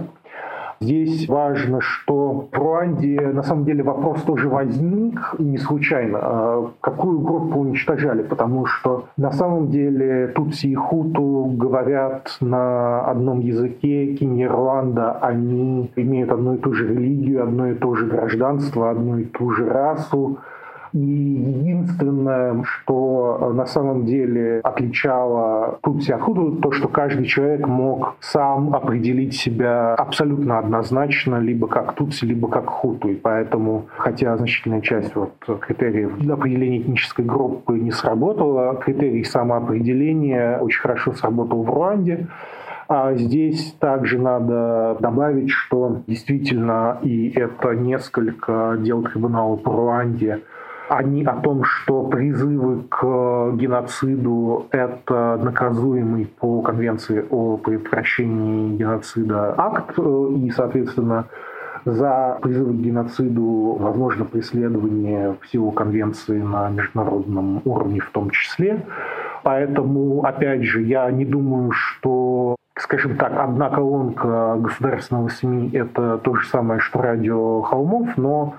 Здесь 0.85 1.29
важно, 1.31 1.81
что 1.81 2.49
в 2.53 2.59
Руанде 2.59 3.19
на 3.19 3.43
самом 3.43 3.65
деле 3.65 3.83
вопрос 3.83 4.21
тоже 4.23 4.51
возник 4.51 5.35
не 5.39 5.57
случайно. 5.57 6.19
А 6.21 6.71
какую 6.81 7.21
группу 7.21 7.61
уничтожали? 7.61 8.23
Потому 8.23 8.67
что 8.67 9.07
на 9.17 9.33
самом 9.33 9.71
деле 9.71 10.29
Тутси 10.29 10.67
и 10.67 10.75
Хуту 10.75 11.55
говорят 11.57 12.37
на 12.43 13.01
одном 13.07 13.41
языке, 13.41 14.15
Киньерланда, 14.15 15.13
они 15.13 15.91
имеют 15.97 16.31
одну 16.31 16.57
и 16.57 16.59
ту 16.59 16.75
же 16.75 16.87
религию, 16.87 17.45
одно 17.45 17.69
и 17.69 17.75
то 17.75 17.95
же 17.95 18.05
гражданство, 18.05 18.91
одну 18.91 19.17
и 19.17 19.25
ту 19.25 19.53
же 19.53 19.67
расу. 19.67 20.39
И 20.95 20.99
единственное, 20.99 22.63
что 22.63 23.51
на 23.53 23.67
самом 23.67 24.07
деле 24.07 24.61
отличало 24.63 25.81
Тутси 25.83 26.13
от 26.13 26.21
Хуту, 26.21 26.53
то, 26.53 26.71
что 26.71 26.87
каждый 26.87 27.25
человек 27.25 27.67
мог 27.67 28.15
сам 28.21 28.73
определить 28.73 29.35
себя 29.35 29.95
абсолютно 29.95 30.61
однозначно, 30.61 31.41
либо 31.41 31.67
как 31.67 31.95
Тутси, 31.95 32.27
либо 32.27 32.47
как 32.47 32.71
Хуту. 32.71 33.09
И 33.09 33.17
поэтому, 33.17 33.87
хотя 33.97 34.37
значительная 34.37 34.83
часть 34.83 35.17
вот 35.17 35.33
критериев 35.63 36.13
определения 36.31 36.83
этнической 36.83 37.25
группы 37.25 37.77
не 37.77 37.91
сработала, 37.91 38.77
критерий 38.77 39.25
самоопределения 39.25 40.59
очень 40.59 40.81
хорошо 40.81 41.13
сработал 41.13 41.65
в 41.65 41.71
Руанде. 41.71 42.29
А 42.87 43.15
здесь 43.15 43.75
также 43.81 44.19
надо 44.21 44.97
добавить, 45.01 45.51
что 45.51 46.03
действительно, 46.07 46.99
и 47.03 47.31
это 47.31 47.75
несколько 47.75 48.77
дел 48.79 49.03
трибунала 49.03 49.57
по 49.57 49.73
Руанде, 49.73 50.43
они 50.89 51.25
о 51.25 51.35
том, 51.37 51.65
что 51.65 52.05
призывы 52.05 52.83
к 52.89 53.53
геноциду– 53.55 54.67
это 54.71 55.39
наказуемый 55.43 56.27
по 56.27 56.63
Конвенции 56.63 57.25
о 57.31 57.57
предотвращении 57.57 58.77
геноцида 58.77 59.55
акт, 59.57 59.99
и, 59.99 60.51
соответственно, 60.51 61.27
за 61.85 62.39
призывы 62.43 62.73
к 62.73 62.77
геноциду 62.77 63.77
возможно 63.79 64.25
преследование 64.25 65.37
в 65.41 65.47
силу 65.49 65.71
конвенции 65.71 66.41
на 66.41 66.69
международном 66.71 67.63
уровне 67.65 68.01
в 68.01 68.11
том 68.11 68.31
числе. 68.31 68.85
Поэтому, 69.43 70.25
опять 70.25 70.63
же, 70.63 70.83
я 70.83 71.11
не 71.11 71.25
думаю, 71.25 71.71
что 71.73 72.57
скажем 72.77 73.17
так, 73.17 73.33
одна 73.39 73.71
колонка 73.71 74.57
государственного 74.59 75.29
СМИ– 75.29 75.71
это 75.73 76.19
то 76.19 76.35
же 76.35 76.47
самое, 76.49 76.81
что 76.81 77.01
радио 77.01 77.63
Холмов, 77.63 78.17
но 78.17 78.55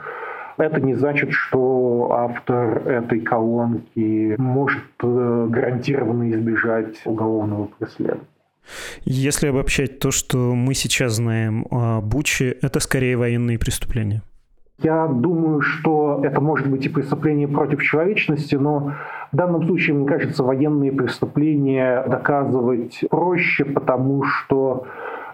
это 0.57 0.81
не 0.81 0.95
значит, 0.95 1.31
что 1.31 2.09
автор 2.11 2.87
этой 2.87 3.19
колонки 3.19 4.35
может 4.37 4.83
э, 5.03 5.47
гарантированно 5.49 6.31
избежать 6.31 7.01
уголовного 7.05 7.65
преследования. 7.77 8.27
Если 9.03 9.47
обобщать 9.47 9.99
то, 9.99 10.11
что 10.11 10.37
мы 10.55 10.73
сейчас 10.73 11.13
знаем 11.13 11.67
о 11.69 12.01
Буче, 12.01 12.57
это 12.61 12.79
скорее 12.79 13.17
военные 13.17 13.59
преступления. 13.59 14.23
Я 14.81 15.07
думаю, 15.07 15.61
что 15.61 16.21
это 16.23 16.41
может 16.41 16.67
быть 16.67 16.85
и 16.85 16.89
преступление 16.89 17.47
против 17.47 17.81
человечности, 17.81 18.55
но 18.55 18.93
в 19.31 19.35
данном 19.35 19.65
случае, 19.65 19.95
мне 19.95 20.07
кажется, 20.07 20.43
военные 20.43 20.91
преступления 20.91 22.03
доказывать 22.07 23.05
проще, 23.09 23.63
потому 23.63 24.23
что 24.23 24.85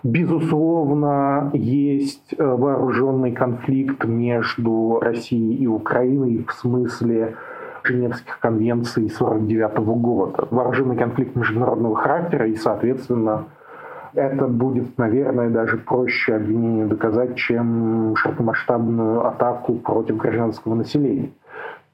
Безусловно, 0.04 1.52
есть 1.54 2.34
э, 2.36 2.44
вооруженный 2.44 3.32
конфликт 3.32 4.04
между 4.04 5.00
Россией 5.00 5.56
и 5.56 5.68
Украиной 5.68 6.44
в 6.48 6.54
смысле 6.54 7.36
Женевских 7.84 8.40
конвенций 8.40 9.04
1949 9.06 9.78
года. 10.02 10.48
Вооруженный 10.50 10.96
конфликт 10.96 11.36
международного 11.36 11.96
характера, 11.96 12.48
и, 12.48 12.56
соответственно, 12.56 13.46
это 14.14 14.48
будет, 14.48 14.98
наверное, 14.98 15.50
даже 15.50 15.78
проще 15.78 16.36
обвинению 16.36 16.88
доказать, 16.88 17.36
чем 17.36 18.16
широкомасштабную 18.16 19.26
атаку 19.26 19.76
против 19.76 20.18
гражданского 20.18 20.76
населения. 20.76 21.30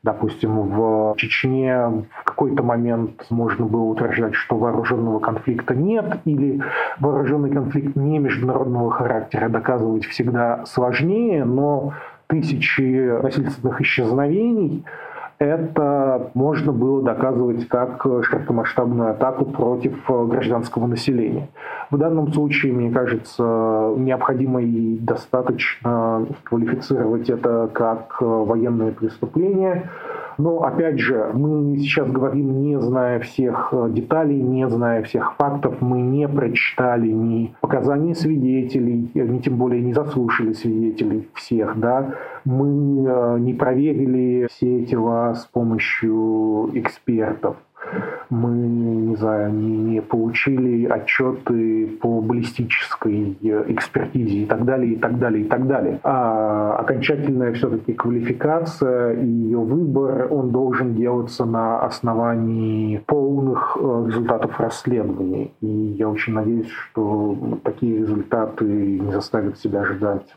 Допустим, 0.08 0.62
в 0.70 1.16
Чечне 1.18 2.06
в 2.22 2.24
какой-то 2.24 2.64
момент 2.64 3.26
можно 3.30 3.66
было 3.66 3.82
утверждать, 3.82 4.36
что 4.36 4.56
вооруженного 4.56 5.20
конфликта 5.20 5.76
нет, 5.76 6.20
или 6.24 6.62
вооруженный 7.02 7.50
конфликт 7.50 7.98
не 7.98 8.18
международного 8.18 8.90
характера 8.90 9.50
доказывать 9.50 10.06
всегда 10.06 10.66
сложнее, 10.66 11.44
но 11.44 11.92
тысячи 12.28 13.22
насильственных 13.22 13.82
исчезновений 13.82 14.86
это 15.40 16.32
можно 16.34 16.72
было 16.72 17.04
доказывать 17.04 17.68
как 17.68 18.02
широкомасштабную 18.04 19.12
атаку 19.12 19.46
против 19.46 20.04
гражданского 20.08 20.88
населения. 20.88 21.50
В 21.92 21.98
данном 21.98 22.34
случае, 22.34 22.74
мне 22.74 22.92
кажется, 22.92 23.94
необходимо 23.98 24.62
и 24.62 24.98
достаточно 24.98 26.26
квалифицировать 26.44 27.30
это 27.30 27.70
как 27.72 28.18
военное 28.20 28.92
преступление, 28.92 29.90
но, 30.38 30.64
опять 30.64 31.00
же, 31.00 31.32
мы 31.34 31.78
сейчас 31.78 32.10
говорим, 32.10 32.62
не 32.62 32.80
зная 32.80 33.20
всех 33.20 33.70
э, 33.72 33.90
деталей, 33.90 34.40
не 34.40 34.70
зная 34.70 35.04
всех 35.04 35.36
фактов, 35.36 35.82
мы 35.82 36.02
не 36.02 36.28
прочитали 36.28 37.08
ни 37.08 37.56
показаний 37.62 38.16
свидетелей, 38.16 39.10
э, 39.14 39.26
ни 39.26 39.40
тем 39.40 39.58
более 39.58 39.82
не 39.82 39.94
заслушали 39.94 40.54
свидетелей 40.54 41.28
всех, 41.34 41.80
да, 41.80 42.14
мы 42.46 43.06
э, 43.08 43.40
не 43.40 43.54
проверили 43.54 44.48
все 44.52 44.86
дела 44.86 45.34
с 45.34 45.46
помощью 45.46 46.70
экспертов 46.74 47.58
мы, 48.30 48.52
не 48.52 49.16
знаю, 49.16 49.54
не, 49.54 50.02
получили 50.02 50.86
отчеты 50.86 51.88
по 52.02 52.22
баллистической 52.22 53.38
э, 53.42 53.64
экспертизе 53.68 54.44
и 54.44 54.46
так 54.46 54.66
далее, 54.66 54.94
и 54.94 54.96
так 54.98 55.18
далее, 55.20 55.46
и 55.46 55.48
так 55.48 55.68
далее. 55.68 56.00
А 56.04 56.78
окончательная 56.78 57.54
все-таки 57.54 57.94
квалификация 57.94 59.14
и 59.14 59.26
ее 59.26 59.60
выбор, 59.60 60.28
он 60.32 60.52
должен 60.52 60.96
делаться 60.96 61.46
на 61.46 61.80
основании 61.80 63.02
полных 63.06 63.78
э, 63.80 64.04
результатов 64.08 64.60
расследований. 64.60 65.54
И 65.62 65.68
я 65.68 66.10
очень 66.10 66.34
надеюсь, 66.34 66.70
что 66.70 67.60
такие 67.64 68.00
результаты 68.00 68.66
не 68.66 69.12
заставят 69.12 69.58
себя 69.58 69.86
ждать. 69.86 70.37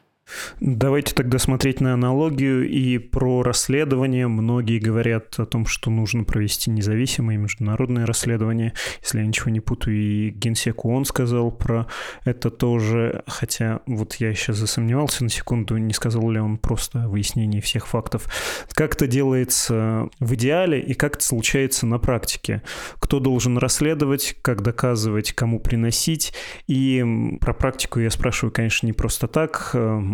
Давайте 0.60 1.14
тогда 1.14 1.38
смотреть 1.38 1.80
на 1.80 1.94
аналогию 1.94 2.68
и 2.68 2.98
про 2.98 3.42
расследование. 3.42 4.28
Многие 4.28 4.78
говорят 4.78 5.38
о 5.38 5.46
том, 5.46 5.66
что 5.66 5.90
нужно 5.90 6.24
провести 6.24 6.70
независимое 6.70 7.36
международное 7.36 8.06
расследование. 8.06 8.74
Если 9.02 9.18
я 9.18 9.26
ничего 9.26 9.50
не 9.50 9.60
путаю, 9.60 9.96
и 9.96 10.30
Генсек 10.30 10.84
ООН 10.84 11.04
сказал 11.04 11.50
про 11.50 11.86
это 12.24 12.50
тоже. 12.50 13.22
Хотя 13.26 13.80
вот 13.86 14.14
я 14.16 14.34
сейчас 14.34 14.56
засомневался 14.56 15.24
на 15.24 15.30
секунду, 15.30 15.76
не 15.76 15.92
сказал 15.92 16.30
ли 16.30 16.40
он 16.40 16.58
просто 16.58 17.04
о 17.04 17.08
выяснении 17.08 17.60
всех 17.60 17.86
фактов. 17.86 18.26
Как 18.72 18.94
это 18.94 19.06
делается 19.06 20.08
в 20.18 20.34
идеале 20.34 20.80
и 20.80 20.94
как 20.94 21.16
это 21.16 21.24
случается 21.24 21.86
на 21.86 21.98
практике? 21.98 22.62
Кто 22.98 23.20
должен 23.20 23.58
расследовать, 23.58 24.36
как 24.42 24.62
доказывать, 24.62 25.32
кому 25.32 25.60
приносить? 25.60 26.32
И 26.66 27.04
про 27.40 27.54
практику 27.54 28.00
я 28.00 28.10
спрашиваю, 28.10 28.52
конечно, 28.52 28.86
не 28.86 28.92
просто 28.92 29.26
так 29.26 29.70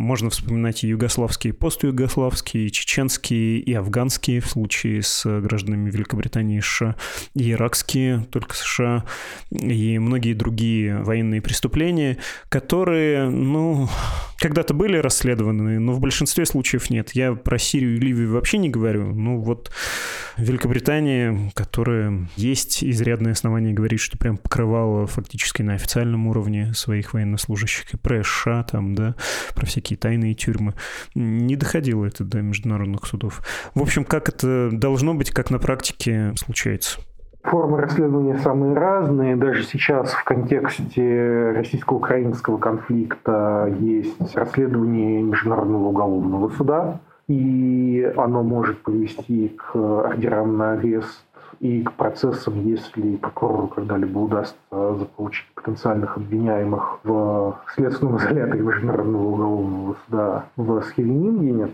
можно 0.07 0.31
вспоминать 0.31 0.85
и 0.85 0.89
югославские, 0.89 1.53
и 1.53 1.57
постюгославские, 1.57 2.67
и 2.67 2.73
чеченские, 2.73 3.59
и 3.59 3.75
афганские 3.75 4.41
в 4.41 4.47
случае 4.47 5.03
с 5.03 5.25
гражданами 5.41 5.91
Великобритании 5.91 6.59
и 6.59 6.63
США, 6.63 6.97
и 7.35 7.51
иракские, 7.51 8.27
только 8.31 8.55
США, 8.55 9.05
и 9.51 9.99
многие 9.99 10.33
другие 10.33 11.03
военные 11.03 11.43
преступления, 11.43 12.19
которые, 12.49 13.29
ну, 13.29 13.89
когда-то 14.39 14.75
были 14.75 14.99
расследованы, 14.99 15.79
но 15.81 15.93
в 15.93 16.01
большинстве 16.01 16.47
случаев 16.47 16.91
нет. 16.91 17.13
Я 17.15 17.35
про 17.35 17.59
Сирию 17.59 17.97
и 17.97 18.01
Ливию 18.01 18.33
вообще 18.33 18.59
не 18.59 18.69
говорю. 18.69 19.13
Ну 19.15 19.39
вот 19.41 19.73
Великобритания, 20.37 21.51
которая 21.55 22.29
есть 22.37 22.85
изрядное 22.85 23.33
основание 23.33 23.73
говорить, 23.73 24.01
что 24.01 24.19
прям 24.19 24.37
покрывала 24.37 25.07
фактически 25.07 25.63
на 25.63 25.75
официальном 25.75 26.27
уровне 26.27 26.75
своих 26.75 27.15
военнослужащих, 27.15 27.95
и 27.95 27.97
про 27.97 28.23
США 28.23 28.63
там, 28.65 28.95
да, 28.95 29.15
про 29.55 29.67
всякие 29.67 29.96
тайные 29.97 30.35
тюрьмы. 30.35 30.75
Не 31.15 31.57
доходило 31.57 32.05
это 32.05 32.25
до 32.25 32.43
международных 32.43 33.07
судов. 33.07 33.43
В 33.75 33.83
общем, 33.83 34.05
как 34.05 34.29
это 34.29 34.71
должно 34.73 35.15
быть, 35.15 35.31
как 35.31 35.51
на 35.51 35.59
практике 35.59 36.33
случается? 36.37 37.01
Формы 37.43 37.81
расследования 37.81 38.39
самые 38.39 38.75
разные. 38.75 39.37
Даже 39.37 39.63
сейчас 39.63 40.11
в 40.11 40.25
контексте 40.25 41.53
российско-украинского 41.55 42.59
конфликта 42.59 43.73
есть 43.79 44.35
расследование 44.35 45.23
Международного 45.23 45.85
уголовного 45.85 46.49
суда, 46.49 47.01
и 47.29 48.13
оно 48.17 48.43
может 48.43 48.83
привести 48.83 49.49
к 49.57 49.77
ордерам 49.77 50.57
на 50.57 50.73
арест 50.73 51.26
и 51.61 51.83
к 51.83 51.93
процессам, 51.93 52.67
если 52.67 53.17
прокурору 53.17 53.69
когда-либо 53.69 54.19
удастся 54.19 54.57
заполучить 54.71 55.47
потенциальных 55.55 56.17
обвиняемых 56.17 57.01
в 57.05 57.59
следственном 57.75 58.19
изоляторе 58.19 58.63
Международного 58.63 59.25
уголовного 59.25 59.97
суда 60.07 60.45
в 60.57 60.83
Схевенингене. 60.83 61.69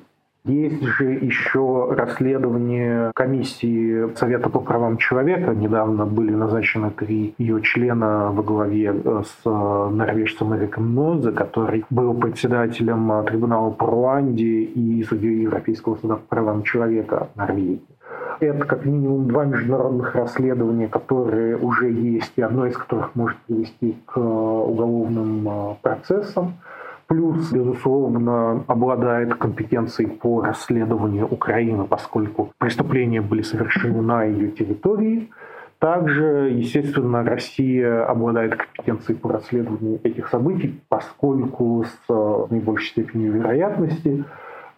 Есть 0.45 0.83
же 0.83 1.05
еще 1.05 1.95
расследование 1.97 3.13
комиссии 3.15 4.13
Совета 4.17 4.49
по 4.49 4.59
правам 4.59 4.97
человека. 4.97 5.55
Недавно 5.55 6.05
были 6.05 6.33
назначены 6.33 6.91
три 6.91 7.37
ее 7.39 7.63
члена 7.63 8.33
во 8.33 8.43
главе 8.43 8.93
с 8.93 9.37
э, 9.45 9.89
норвежцем 9.93 10.57
Эриком 10.57 10.97
Нозе, 10.97 11.31
который 11.31 11.85
был 11.91 12.15
председателем 12.15 13.13
э, 13.13 13.25
трибунала 13.25 13.71
по 13.71 13.87
Руанде 13.87 14.63
и 14.63 15.05
судьей 15.05 15.43
Европейского 15.43 15.95
суда 15.99 16.17
по 16.17 16.23
правам 16.23 16.65
человека 16.65 17.29
Норвегии. 17.37 17.81
Это 18.41 18.65
как 18.65 18.85
минимум 18.85 19.29
два 19.29 19.45
международных 19.45 20.15
расследования, 20.15 20.89
которые 20.89 21.57
уже 21.57 21.91
есть, 21.91 22.33
и 22.37 22.43
одно 22.43 22.67
из 22.67 22.77
которых 22.77 23.15
может 23.15 23.39
привести 23.47 23.97
к 24.07 24.19
уголовным 24.19 25.77
процессам 25.83 26.55
плюс, 27.13 27.53
безусловно, 27.53 28.65
обладает 28.69 29.35
компетенцией 29.35 30.09
по 30.09 30.41
расследованию 30.41 31.27
Украины, 31.27 31.85
поскольку 31.85 32.53
преступления 32.57 33.21
были 33.21 33.43
совершены 33.43 34.01
на 34.01 34.25
ее 34.25 34.51
территории. 34.51 35.31
Также, 35.79 36.51
естественно, 36.51 37.23
Россия 37.23 38.07
обладает 38.07 38.57
компетенцией 38.57 39.19
по 39.19 39.31
расследованию 39.31 40.01
этих 40.05 40.29
событий, 40.29 40.81
поскольку 40.89 41.85
с 41.85 41.99
э, 42.09 42.47
наибольшей 42.51 42.91
степенью 42.91 43.33
вероятности 43.33 44.25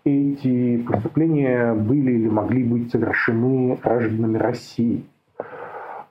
эти 0.04 0.78
преступления 0.78 1.74
были 1.74 2.12
или 2.12 2.28
могли 2.28 2.64
быть 2.64 2.90
совершены 2.90 3.78
гражданами 3.82 4.38
России 4.38 5.04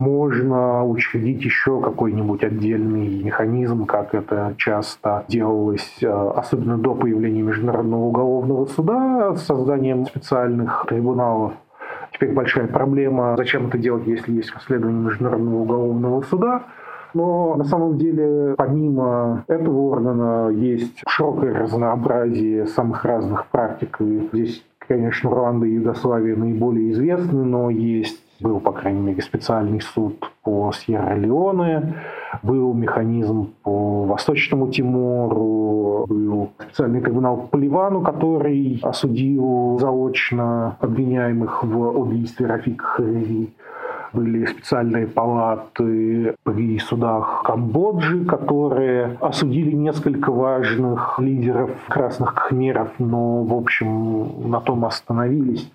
можно 0.03 0.85
учредить 0.85 1.43
еще 1.43 1.79
какой-нибудь 1.79 2.43
отдельный 2.43 3.23
механизм, 3.23 3.85
как 3.85 4.13
это 4.13 4.53
часто 4.57 5.23
делалось, 5.29 5.97
э, 6.01 6.31
особенно 6.35 6.77
до 6.77 6.93
появления 6.93 7.41
Международного 7.41 8.01
уголовного 8.01 8.65
суда, 8.65 9.35
с 9.35 9.43
созданием 9.43 10.05
специальных 10.05 10.85
трибуналов. 10.89 11.53
Теперь 12.11 12.33
большая 12.33 12.67
проблема, 12.67 13.35
зачем 13.37 13.67
это 13.67 13.77
делать, 13.77 14.05
если 14.05 14.33
есть 14.33 14.53
расследование 14.53 15.01
Международного 15.01 15.61
уголовного 15.61 16.21
суда. 16.23 16.63
Но 17.13 17.55
на 17.55 17.63
самом 17.63 17.97
деле, 17.97 18.55
помимо 18.57 19.43
этого 19.47 19.79
органа, 19.79 20.49
есть 20.49 21.01
широкое 21.07 21.53
разнообразие 21.53 22.65
самых 22.67 23.05
разных 23.05 23.47
практик. 23.47 23.97
И 24.01 24.29
здесь, 24.31 24.65
конечно, 24.79 25.29
Руанда 25.29 25.65
и 25.65 25.73
Югославия 25.73 26.35
наиболее 26.35 26.91
известны, 26.91 27.43
но 27.43 27.69
есть 27.69 28.23
был, 28.43 28.59
по 28.59 28.71
крайней 28.71 28.99
мере, 28.99 29.21
специальный 29.21 29.79
суд 29.81 30.31
по 30.43 30.71
Сьерра-Леоне, 30.73 31.95
был 32.41 32.73
механизм 32.73 33.53
по 33.63 34.03
Восточному 34.03 34.67
Тимору, 34.67 36.05
был 36.07 36.49
специальный 36.59 36.99
трибунал 37.01 37.47
по 37.49 37.55
Ливану, 37.55 38.01
который 38.01 38.79
осудил 38.83 39.77
заочно 39.79 40.77
обвиняемых 40.79 41.63
в 41.63 41.99
убийстве 41.99 42.47
Рафика 42.47 42.83
Харири. 42.83 43.53
Были 44.13 44.45
специальные 44.45 45.07
палаты 45.07 46.35
при 46.43 46.77
судах 46.79 47.43
Камбоджи, 47.43 48.25
которые 48.25 49.17
осудили 49.19 49.71
несколько 49.71 50.31
важных 50.31 51.19
лидеров 51.19 51.71
красных 51.87 52.35
кхмеров, 52.35 52.89
но, 52.99 53.43
в 53.43 53.53
общем, 53.53 54.49
на 54.49 54.61
том 54.61 54.85
остановились 54.85 55.71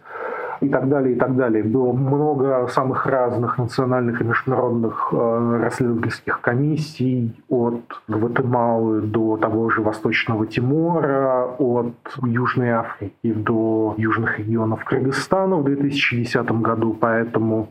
и 0.60 0.68
так 0.68 0.88
далее, 0.88 1.14
и 1.14 1.18
так 1.18 1.36
далее. 1.36 1.62
Было 1.62 1.92
много 1.92 2.66
самых 2.68 3.06
разных 3.06 3.58
национальных 3.58 4.20
и 4.20 4.24
международных 4.24 5.08
э, 5.12 5.60
расследовательских 5.62 6.40
комиссий, 6.40 7.34
от 7.48 7.80
Гватемалы 8.08 9.02
до 9.02 9.36
того 9.36 9.70
же 9.70 9.82
Восточного 9.82 10.46
Тимора, 10.46 11.46
от 11.58 11.94
Южной 12.22 12.70
Африки 12.70 13.32
до 13.32 13.94
южных 13.96 14.38
регионов 14.38 14.84
Кыргызстана 14.84 15.56
в 15.56 15.64
2010 15.64 16.50
году, 16.60 16.96
поэтому 16.98 17.68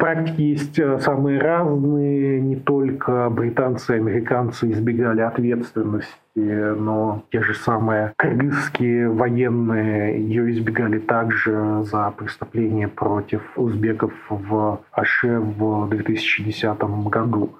Практики 0.00 0.40
есть 0.40 0.78
э, 0.78 0.98
самые 1.00 1.38
разные, 1.38 2.40
не 2.40 2.56
только 2.56 3.28
британцы 3.28 3.92
и 3.92 3.96
американцы 3.98 4.70
избегали 4.70 5.20
ответственности, 5.20 6.08
но 6.34 7.22
те 7.30 7.42
же 7.42 7.52
самые 7.52 8.14
кыргызские 8.16 9.10
военные 9.10 10.18
ее 10.18 10.50
избегали 10.52 10.98
также 10.98 11.82
за 11.82 12.10
преступления 12.16 12.88
против 12.88 13.42
узбеков 13.56 14.14
в 14.30 14.80
Аше 14.90 15.38
в 15.38 15.90
2010 15.90 16.80
году. 17.10 17.50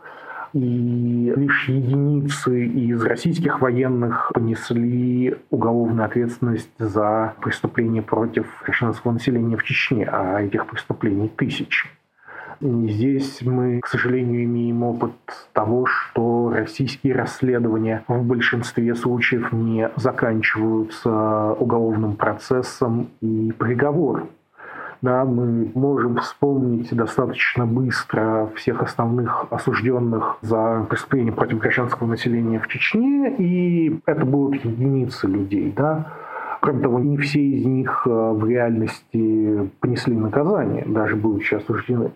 и 0.55 1.35
лишь 1.37 1.69
единицы 1.69 2.65
из 2.65 3.03
российских 3.05 3.61
военных 3.61 4.33
понесли 4.33 5.37
уголовную 5.51 6.07
ответственность 6.07 6.71
за 6.79 7.35
преступления 7.43 8.01
против 8.01 8.47
гражданского 8.65 9.13
населения 9.13 9.59
в 9.59 9.63
Чечне, 9.63 10.09
а 10.11 10.41
этих 10.41 10.67
преступлений 10.67 11.29
тысячи. 11.29 11.87
И 12.61 12.89
здесь 12.89 13.41
мы, 13.43 13.81
к 13.81 13.87
сожалению, 13.87 14.45
имеем 14.45 14.83
опыт 14.83 15.13
того, 15.55 15.87
что 15.87 16.53
российские 16.55 17.15
расследования 17.15 18.05
в 18.07 18.23
большинстве 18.23 18.95
случаев 18.95 19.51
не 19.53 19.91
заканчиваются 19.97 21.55
уголовным 21.59 22.17
процессом 22.17 23.09
и 23.23 23.53
приговором. 23.53 24.29
Да, 25.01 25.25
мы 25.25 25.73
можем 25.75 26.17
вспомнить 26.19 26.95
достаточно 26.95 27.65
быстро 27.65 28.51
всех 28.55 28.83
основных 28.83 29.47
осужденных 29.49 30.37
за 30.43 30.87
преступления 30.91 31.33
против 31.33 31.59
гражданского 31.59 32.07
населения 32.07 32.61
в 32.61 32.69
Чечне, 32.69 33.35
и 33.39 33.99
это 34.05 34.27
будут 34.27 34.63
единицы 34.63 35.27
людей. 35.27 35.73
Да. 35.75 36.13
Кроме 36.61 36.83
того, 36.83 36.99
не 36.99 37.17
все 37.17 37.41
из 37.41 37.65
них 37.65 38.03
э, 38.05 38.11
в 38.11 38.47
реальности 38.47 39.71
понесли 39.81 40.15
наказание, 40.15 40.85
даже 40.87 41.17
будучи 41.17 41.55
осуждены. 41.55 42.13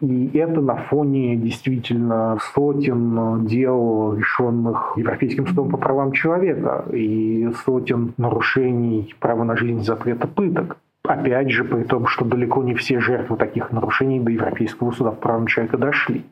И 0.00 0.30
это 0.36 0.60
на 0.60 0.76
фоне 0.76 1.36
действительно 1.36 2.38
сотен 2.54 3.46
дел, 3.46 4.14
решенных 4.14 4.94
Европейским 4.96 5.46
судом 5.46 5.70
по 5.70 5.78
правам 5.78 6.12
человека, 6.12 6.84
и 6.92 7.48
сотен 7.64 8.12
нарушений 8.16 9.14
права 9.20 9.44
на 9.44 9.56
жизнь 9.56 9.82
запрета 9.82 10.26
пыток. 10.26 10.76
Опять 11.04 11.50
же, 11.50 11.64
при 11.64 11.84
том, 11.84 12.06
что 12.06 12.24
далеко 12.24 12.62
не 12.62 12.74
все 12.74 13.00
жертвы 13.00 13.36
таких 13.36 13.70
нарушений 13.70 14.20
до 14.20 14.30
Европейского 14.30 14.90
суда 14.90 15.12
по 15.12 15.16
правам 15.16 15.46
человека 15.46 15.78
дошли. 15.78 16.24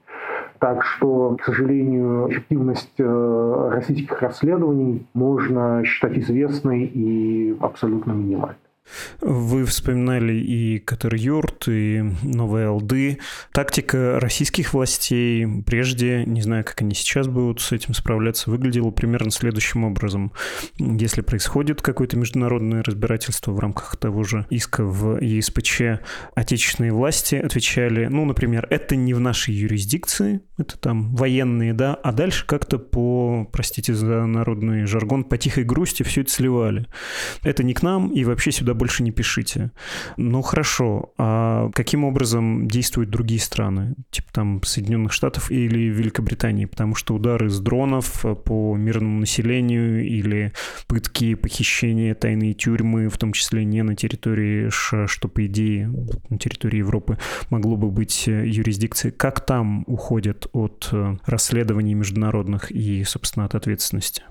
Так 0.58 0.84
что, 0.84 1.36
к 1.36 1.44
сожалению, 1.44 2.28
эффективность 2.30 2.94
э, 2.98 3.68
российских 3.72 4.20
расследований 4.20 5.06
можно 5.12 5.84
считать 5.84 6.16
известной 6.18 6.84
и 6.84 7.56
абсолютно 7.60 8.12
минимальной. 8.12 8.56
Вы 9.20 9.64
вспоминали 9.64 10.34
и 10.34 10.78
Катер-Юрт, 10.78 11.68
и 11.68 12.02
Новые 12.22 12.66
Алды. 12.66 13.18
Тактика 13.52 14.20
российских 14.20 14.74
властей 14.74 15.46
прежде, 15.62 16.24
не 16.26 16.42
знаю, 16.42 16.64
как 16.64 16.82
они 16.82 16.94
сейчас 16.94 17.26
будут 17.26 17.60
с 17.60 17.72
этим 17.72 17.94
справляться, 17.94 18.50
выглядела 18.50 18.90
примерно 18.90 19.30
следующим 19.30 19.84
образом. 19.84 20.32
Если 20.78 21.22
происходит 21.22 21.80
какое-то 21.80 22.18
международное 22.18 22.82
разбирательство 22.82 23.52
в 23.52 23.58
рамках 23.58 23.96
того 23.96 24.24
же 24.24 24.46
иска 24.50 24.84
в 24.84 25.18
ЕСПЧ, 25.20 26.02
отечественные 26.34 26.92
власти 26.92 27.36
отвечали, 27.36 28.06
ну, 28.06 28.24
например, 28.24 28.66
это 28.68 28.96
не 28.96 29.14
в 29.14 29.20
нашей 29.20 29.54
юрисдикции, 29.54 30.40
это 30.58 30.78
там 30.78 31.14
военные, 31.16 31.72
да, 31.72 31.94
а 31.94 32.12
дальше 32.12 32.46
как-то 32.46 32.78
по, 32.78 33.48
простите 33.50 33.94
за 33.94 34.26
народный 34.26 34.84
жаргон, 34.84 35.24
по 35.24 35.38
тихой 35.38 35.64
грусти 35.64 36.02
все 36.02 36.20
это 36.20 36.30
сливали. 36.30 36.86
Это 37.42 37.62
не 37.62 37.72
к 37.72 37.82
нам, 37.82 38.10
и 38.10 38.24
вообще 38.24 38.52
сюда 38.52 38.73
больше 38.74 39.02
не 39.02 39.10
пишите. 39.10 39.70
Ну 40.16 40.42
хорошо, 40.42 41.12
а 41.18 41.70
каким 41.72 42.04
образом 42.04 42.68
действуют 42.68 43.10
другие 43.10 43.40
страны, 43.40 43.94
типа 44.10 44.28
там 44.32 44.62
Соединенных 44.62 45.12
Штатов 45.12 45.50
или 45.50 45.88
Великобритании? 45.88 46.66
Потому 46.66 46.94
что 46.94 47.14
удары 47.14 47.48
с 47.48 47.60
дронов 47.60 48.24
по 48.44 48.76
мирному 48.76 49.20
населению 49.20 50.04
или 50.04 50.52
пытки, 50.86 51.34
похищения, 51.34 52.14
тайные 52.14 52.54
тюрьмы, 52.54 53.08
в 53.08 53.18
том 53.18 53.32
числе 53.32 53.64
не 53.64 53.82
на 53.82 53.94
территории 53.96 54.68
США, 54.70 55.06
что 55.06 55.28
по 55.28 55.46
идее 55.46 55.92
на 56.28 56.38
территории 56.38 56.78
Европы 56.78 57.18
могло 57.50 57.76
бы 57.76 57.90
быть 57.90 58.26
юрисдикцией. 58.26 59.12
Как 59.12 59.44
там 59.44 59.84
уходят 59.86 60.48
от 60.52 60.90
расследований 61.24 61.94
международных 61.94 62.70
и, 62.70 63.04
собственно, 63.04 63.46
от 63.46 63.54
ответственности? 63.54 64.22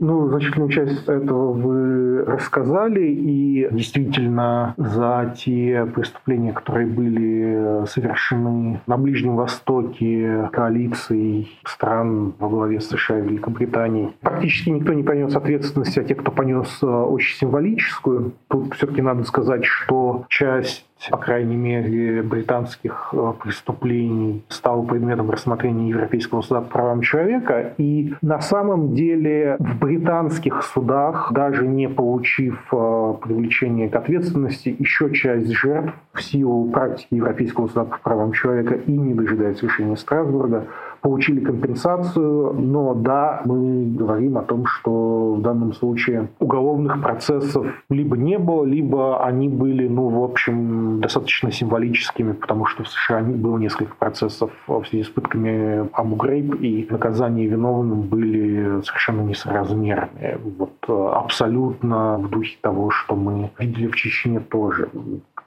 Ну, 0.00 0.28
значительную 0.28 0.70
часть 0.70 1.06
этого 1.06 1.52
вы 1.52 2.24
рассказали, 2.24 3.06
и 3.06 3.68
действительно 3.70 4.74
за 4.78 5.34
те 5.36 5.86
преступления, 5.94 6.54
которые 6.54 6.86
были 6.86 7.84
совершены 7.86 8.80
на 8.86 8.96
Ближнем 8.96 9.36
Востоке 9.36 10.48
коалицией 10.52 11.50
стран 11.66 12.32
во 12.38 12.48
главе 12.48 12.80
США 12.80 13.18
и 13.18 13.22
Великобританией, 13.22 14.16
практически 14.22 14.70
никто 14.70 14.94
не 14.94 15.02
понес 15.02 15.36
ответственности, 15.36 16.00
а 16.00 16.04
те, 16.04 16.14
кто 16.14 16.32
понес 16.32 16.78
э, 16.82 16.86
очень 16.86 17.36
символическую. 17.36 18.32
Тут 18.48 18.74
все-таки 18.74 19.02
надо 19.02 19.24
сказать, 19.24 19.66
что 19.66 20.24
часть 20.30 20.89
по 21.08 21.16
крайней 21.16 21.56
мере, 21.56 22.22
британских 22.22 23.10
э, 23.12 23.32
преступлений 23.42 24.44
стал 24.48 24.82
предметом 24.82 25.30
рассмотрения 25.30 25.88
Европейского 25.88 26.42
суда 26.42 26.60
по 26.60 26.68
правам 26.68 27.00
человека. 27.00 27.74
И 27.78 28.14
на 28.20 28.40
самом 28.40 28.94
деле 28.94 29.56
в 29.58 29.78
британских 29.78 30.62
судах, 30.62 31.32
даже 31.32 31.66
не 31.66 31.88
получив 31.88 32.58
э, 32.72 33.14
привлечение 33.22 33.88
к 33.88 33.96
ответственности, 33.96 34.74
еще 34.78 35.12
часть 35.14 35.50
жертв 35.50 35.94
в 36.12 36.22
силу 36.22 36.70
практики 36.70 37.14
Европейского 37.14 37.68
суда 37.68 37.84
по 37.84 37.98
правам 37.98 38.32
человека 38.32 38.74
и 38.74 38.92
не 38.92 39.14
дожидаясь 39.14 39.62
решения 39.62 39.96
Страсбурга, 39.96 40.66
получили 41.00 41.40
компенсацию, 41.40 42.52
но 42.54 42.94
да, 42.94 43.42
мы 43.44 43.86
говорим 43.86 44.38
о 44.38 44.42
том, 44.42 44.66
что 44.66 45.34
в 45.34 45.42
данном 45.42 45.72
случае 45.72 46.28
уголовных 46.38 47.00
процессов 47.02 47.66
либо 47.88 48.16
не 48.16 48.38
было, 48.38 48.64
либо 48.64 49.24
они 49.24 49.48
были, 49.48 49.88
ну, 49.88 50.08
в 50.08 50.22
общем, 50.22 51.00
достаточно 51.00 51.50
символическими, 51.50 52.32
потому 52.32 52.66
что 52.66 52.84
в 52.84 52.88
США 52.88 53.20
было 53.20 53.58
несколько 53.58 53.94
процессов 53.96 54.50
в 54.66 54.84
связи 54.84 55.04
с 55.04 55.08
пытками 55.08 55.88
Абу 55.92 56.16
и 56.20 56.86
наказания 56.90 57.46
виновным 57.46 58.02
были 58.02 58.82
совершенно 58.82 59.22
несоразмерные. 59.22 60.38
Вот 60.58 60.74
э, 60.88 61.08
абсолютно 61.14 62.18
в 62.18 62.28
духе 62.28 62.58
того, 62.60 62.90
что 62.90 63.16
мы 63.16 63.50
видели 63.58 63.86
в 63.86 63.96
Чечне 63.96 64.40
тоже 64.40 64.88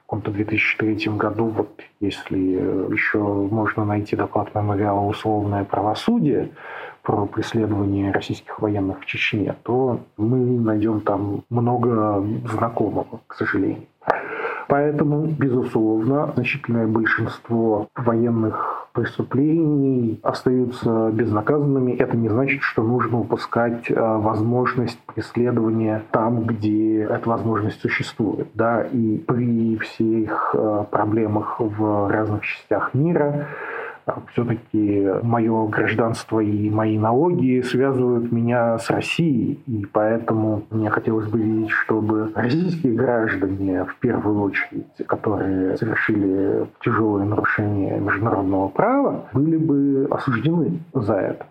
каком-то 0.05 0.31
2003 0.31 1.09
году, 1.17 1.45
вот 1.47 1.81
если 1.99 2.37
еще 2.37 3.17
можно 3.19 3.85
найти 3.85 4.15
доклад 4.15 4.53
мемориала 4.55 5.01
«Условное 5.01 5.63
правосудие», 5.63 6.51
про 7.03 7.25
преследование 7.25 8.11
российских 8.11 8.59
военных 8.59 9.01
в 9.01 9.05
Чечне, 9.05 9.55
то 9.63 9.99
мы 10.17 10.37
найдем 10.37 11.01
там 11.01 11.43
много 11.49 12.23
знакомого, 12.49 13.19
к 13.27 13.35
сожалению. 13.35 13.83
Поэтому, 14.69 15.25
безусловно, 15.25 16.31
значительное 16.35 16.87
большинство 16.87 17.89
военных 17.95 18.82
преступлений 18.93 20.19
остаются 20.23 21.09
безнаказанными. 21.11 21.93
Это 21.93 22.15
не 22.15 22.29
значит, 22.29 22.61
что 22.61 22.83
нужно 22.83 23.19
упускать 23.19 23.89
э, 23.89 23.95
возможность 23.95 24.99
преследования 25.13 26.03
там, 26.11 26.43
где 26.43 27.01
эта 27.01 27.27
возможность 27.27 27.81
существует. 27.81 28.47
Да? 28.53 28.83
И 28.83 29.17
при 29.17 29.77
всех 29.77 30.51
э, 30.53 30.85
проблемах 30.89 31.59
в 31.59 32.09
разных 32.09 32.43
частях 32.45 32.93
мира 32.93 33.47
все-таки 34.31 35.07
мое 35.21 35.67
гражданство 35.67 36.39
и 36.39 36.69
мои 36.69 36.97
налоги 36.97 37.61
связывают 37.61 38.31
меня 38.31 38.77
с 38.77 38.89
Россией, 38.89 39.61
и 39.65 39.85
поэтому 39.85 40.63
мне 40.69 40.89
хотелось 40.89 41.27
бы 41.27 41.39
видеть, 41.39 41.69
чтобы 41.69 42.31
российские 42.35 42.93
граждане, 42.93 43.85
в 43.85 43.95
первую 43.97 44.41
очередь, 44.41 44.87
которые 45.07 45.77
совершили 45.77 46.67
тяжелые 46.83 47.25
нарушения 47.25 47.99
международного 47.99 48.67
права, 48.67 49.25
были 49.33 49.57
бы 49.57 50.07
осуждены 50.11 50.79
за 50.93 51.13
это. 51.13 51.45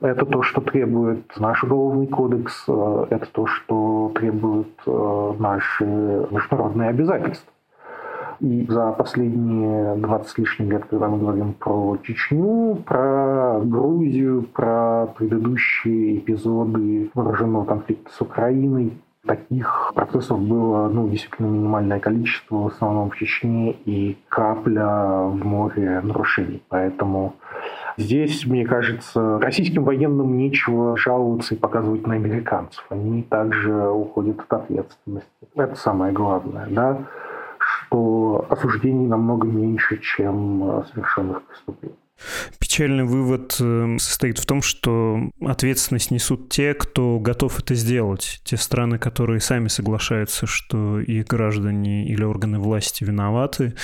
Это 0.00 0.26
то, 0.26 0.42
что 0.42 0.60
требует 0.60 1.32
наш 1.38 1.62
уголовный 1.64 2.06
кодекс, 2.06 2.64
это 2.64 3.26
то, 3.32 3.46
что 3.46 4.12
требуют 4.14 4.68
э, 4.86 5.32
наши 5.38 5.84
международные 5.84 6.90
обязательства. 6.90 7.53
За 8.68 8.92
последние 8.92 9.96
20 9.96 10.28
с 10.28 10.38
лишним 10.38 10.70
лет, 10.70 10.84
когда 10.90 11.08
мы 11.08 11.18
говорим 11.18 11.54
про 11.54 11.96
Чечню, 12.02 12.76
про 12.84 13.60
Грузию, 13.60 14.42
про 14.42 15.06
предыдущие 15.16 16.18
эпизоды 16.18 17.10
вооруженного 17.14 17.64
конфликта 17.64 18.10
с 18.12 18.20
Украиной, 18.20 18.92
Таких 19.26 19.92
процессов 19.94 20.38
было 20.38 20.86
ну, 20.88 21.08
действительно 21.08 21.46
минимальное 21.46 21.98
количество, 21.98 22.56
в 22.56 22.66
основном 22.66 23.08
в 23.08 23.16
Чечне, 23.16 23.72
и 23.72 24.18
капля 24.28 25.28
в 25.30 25.42
море 25.42 26.02
нарушений. 26.02 26.62
Поэтому 26.68 27.34
здесь, 27.96 28.44
мне 28.44 28.66
кажется, 28.66 29.38
российским 29.38 29.84
военным 29.84 30.36
нечего 30.36 30.98
жаловаться 30.98 31.54
и 31.54 31.58
показывать 31.58 32.06
на 32.06 32.16
американцев. 32.16 32.84
Они 32.90 33.22
также 33.22 33.88
уходят 33.88 34.40
от 34.40 34.52
ответственности. 34.52 35.30
Это 35.54 35.74
самое 35.74 36.12
главное. 36.12 36.66
Да? 36.68 36.98
Осуждений 38.48 39.06
намного 39.06 39.46
меньше, 39.46 39.98
чем 39.98 40.64
э, 40.64 40.84
совершенных 40.92 41.42
преступлений. 41.42 41.96
Печальный 42.58 43.04
вывод 43.04 43.56
эм, 43.60 43.98
состоит 43.98 44.38
в 44.38 44.46
том, 44.46 44.62
что 44.62 45.30
ответственность 45.40 46.10
несут 46.10 46.48
те, 46.48 46.74
кто 46.74 47.18
готов 47.18 47.58
это 47.58 47.74
сделать. 47.74 48.40
Те 48.44 48.56
страны, 48.56 48.98
которые 48.98 49.40
сами 49.40 49.68
соглашаются, 49.68 50.46
что 50.46 51.00
их 51.00 51.26
граждане 51.26 52.06
или 52.06 52.22
органы 52.22 52.58
власти 52.58 53.04
виноваты, 53.04 53.74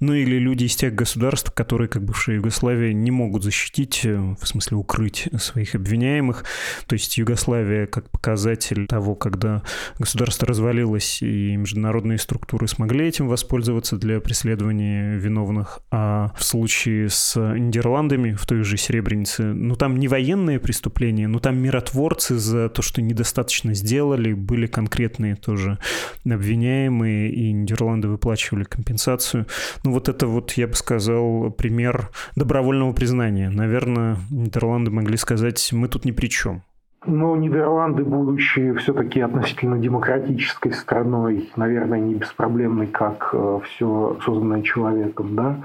ну 0.00 0.14
или 0.14 0.36
люди 0.38 0.64
из 0.64 0.76
тех 0.76 0.94
государств, 0.94 1.52
которые, 1.52 1.88
как 1.88 2.04
бывшая 2.04 2.36
Югославия, 2.36 2.92
не 2.92 3.10
могут 3.10 3.44
защитить, 3.44 4.00
э, 4.04 4.16
в 4.16 4.46
смысле 4.46 4.78
укрыть 4.78 5.28
своих 5.38 5.74
обвиняемых. 5.74 6.44
То 6.86 6.94
есть 6.94 7.16
Югославия 7.18 7.86
как 7.86 8.10
показатель 8.10 8.86
того, 8.86 9.14
когда 9.14 9.62
государство 9.98 10.48
развалилось 10.48 11.22
и 11.22 11.56
международные 11.56 12.18
структуры 12.18 12.66
смогли 12.66 13.06
этим 13.06 13.28
воспользоваться 13.28 13.96
для 13.96 14.20
преследования 14.20 15.16
виновных, 15.16 15.80
а 15.90 16.32
в 16.36 16.44
случае 16.44 17.08
с 17.08 17.36
Нидерландами 17.74 18.32
в 18.32 18.46
той 18.46 18.62
же 18.62 18.76
Серебрянице, 18.76 19.42
ну 19.42 19.74
там 19.74 19.96
не 19.96 20.06
военные 20.06 20.60
преступления, 20.60 21.26
но 21.26 21.40
там 21.40 21.58
миротворцы 21.58 22.36
за 22.36 22.68
то, 22.68 22.82
что 22.82 23.02
недостаточно 23.02 23.74
сделали, 23.74 24.32
были 24.32 24.66
конкретные 24.66 25.34
тоже 25.34 25.78
обвиняемые, 26.24 27.30
и 27.30 27.52
Нидерланды 27.52 28.08
выплачивали 28.08 28.62
компенсацию. 28.62 29.46
Ну 29.82 29.92
вот 29.92 30.08
это 30.08 30.28
вот, 30.28 30.52
я 30.52 30.68
бы 30.68 30.74
сказал, 30.74 31.50
пример 31.50 32.10
добровольного 32.36 32.92
признания. 32.92 33.50
Наверное, 33.50 34.18
Нидерланды 34.30 34.92
могли 34.92 35.16
сказать, 35.16 35.72
мы 35.72 35.88
тут 35.88 36.04
ни 36.04 36.12
при 36.12 36.28
чем. 36.28 36.62
Но 37.06 37.36
Нидерланды, 37.36 38.02
будучи 38.04 38.72
все-таки 38.74 39.20
относительно 39.20 39.78
демократической 39.78 40.72
страной, 40.72 41.50
наверное, 41.56 42.00
не 42.00 42.14
беспроблемной, 42.14 42.86
как 42.86 43.30
э, 43.32 43.60
все 43.64 44.16
созданное 44.24 44.62
человеком, 44.62 45.36
да, 45.36 45.58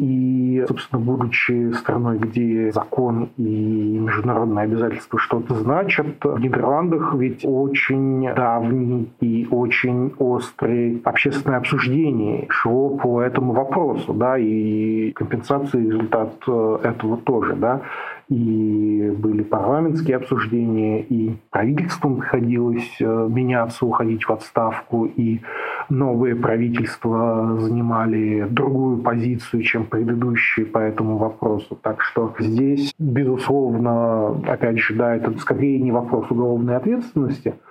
и, 0.00 0.64
собственно, 0.66 1.02
будучи 1.02 1.72
страной, 1.72 2.16
где 2.16 2.72
закон 2.72 3.28
и 3.36 3.98
международные 3.98 4.64
обязательства 4.64 5.18
что-то 5.18 5.54
значат, 5.54 6.24
в 6.24 6.40
Нидерландах 6.40 7.14
ведь 7.14 7.44
очень 7.44 8.26
давний 8.34 9.12
и 9.20 9.46
очень 9.50 10.14
острый 10.18 11.02
общественное 11.04 11.58
обсуждение 11.58 12.46
шло 12.48 12.96
по 12.96 13.20
этому 13.20 13.52
вопросу, 13.52 14.14
да, 14.14 14.38
и 14.38 15.12
компенсации 15.12 15.84
результат 15.84 16.32
э, 16.48 16.78
этого 16.82 17.18
тоже, 17.18 17.54
да 17.56 17.82
и 18.30 19.12
были 19.18 19.42
парламентские 19.42 20.16
обсуждения, 20.16 21.02
и 21.02 21.34
правительством 21.50 22.16
приходилось 22.16 22.96
э, 23.00 23.28
меняться, 23.28 23.84
уходить 23.84 24.24
в 24.24 24.30
отставку, 24.30 25.06
и 25.06 25.40
новые 25.88 26.36
правительства 26.36 27.56
занимали 27.58 28.46
другую 28.48 28.98
позицию, 28.98 29.62
чем 29.62 29.84
предыдущие 29.84 30.64
по 30.64 30.78
этому 30.78 31.18
вопросу. 31.18 31.76
Так 31.82 32.02
что 32.02 32.32
здесь, 32.38 32.94
безусловно, 32.98 34.40
опять 34.46 34.78
же, 34.78 34.94
да, 34.94 35.16
это 35.16 35.36
скорее 35.38 35.80
не 35.80 35.90
вопрос 35.90 36.30
уголовной 36.30 36.76
ответственности– 36.76 37.54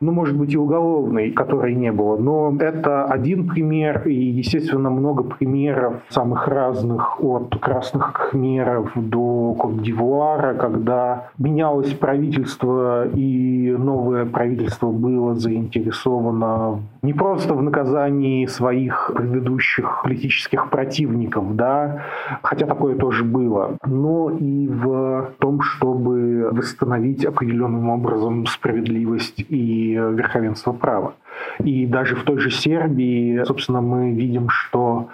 ну, 0.00 0.12
может 0.12 0.36
быть, 0.36 0.52
и 0.52 0.58
уголовной, 0.58 1.30
которой 1.30 1.74
не 1.74 1.92
было. 1.92 2.16
Но 2.16 2.54
это 2.58 3.04
один 3.04 3.48
пример, 3.48 4.06
и, 4.06 4.14
естественно, 4.14 4.90
много 4.90 5.24
примеров 5.24 6.02
самых 6.08 6.48
разных, 6.48 7.22
от 7.22 7.56
красных 7.60 8.12
кхмеров 8.12 8.92
до 8.94 9.54
Кот-Дивуара, 9.58 10.54
когда 10.54 11.30
менялось 11.38 11.92
правительство, 11.94 13.06
и 13.08 13.74
новое 13.78 14.24
правительство 14.24 14.90
было 14.90 15.34
заинтересовано 15.34 16.80
не 17.02 17.12
просто 17.12 17.54
в 17.54 17.62
наказании 17.62 18.46
своих 18.46 19.12
предыдущих 19.14 20.02
политических 20.02 20.70
противников, 20.70 21.54
да, 21.54 22.02
хотя 22.42 22.66
такое 22.66 22.96
тоже 22.96 23.24
было, 23.24 23.76
но 23.84 24.30
и 24.30 24.66
в 24.68 25.32
том, 25.38 25.60
чтобы 25.60 26.48
восстановить 26.50 27.26
определенным 27.26 27.90
образом 27.90 28.46
справедливость 28.46 29.44
и 29.48 29.83
верховенство 29.92 30.72
права. 30.72 31.14
И 31.58 31.86
даже 31.86 32.16
в 32.16 32.24
той 32.24 32.38
же 32.38 32.50
Сербии, 32.50 33.42
собственно, 33.44 33.80
мы 33.80 34.12
видим, 34.12 34.48
что 34.48 35.08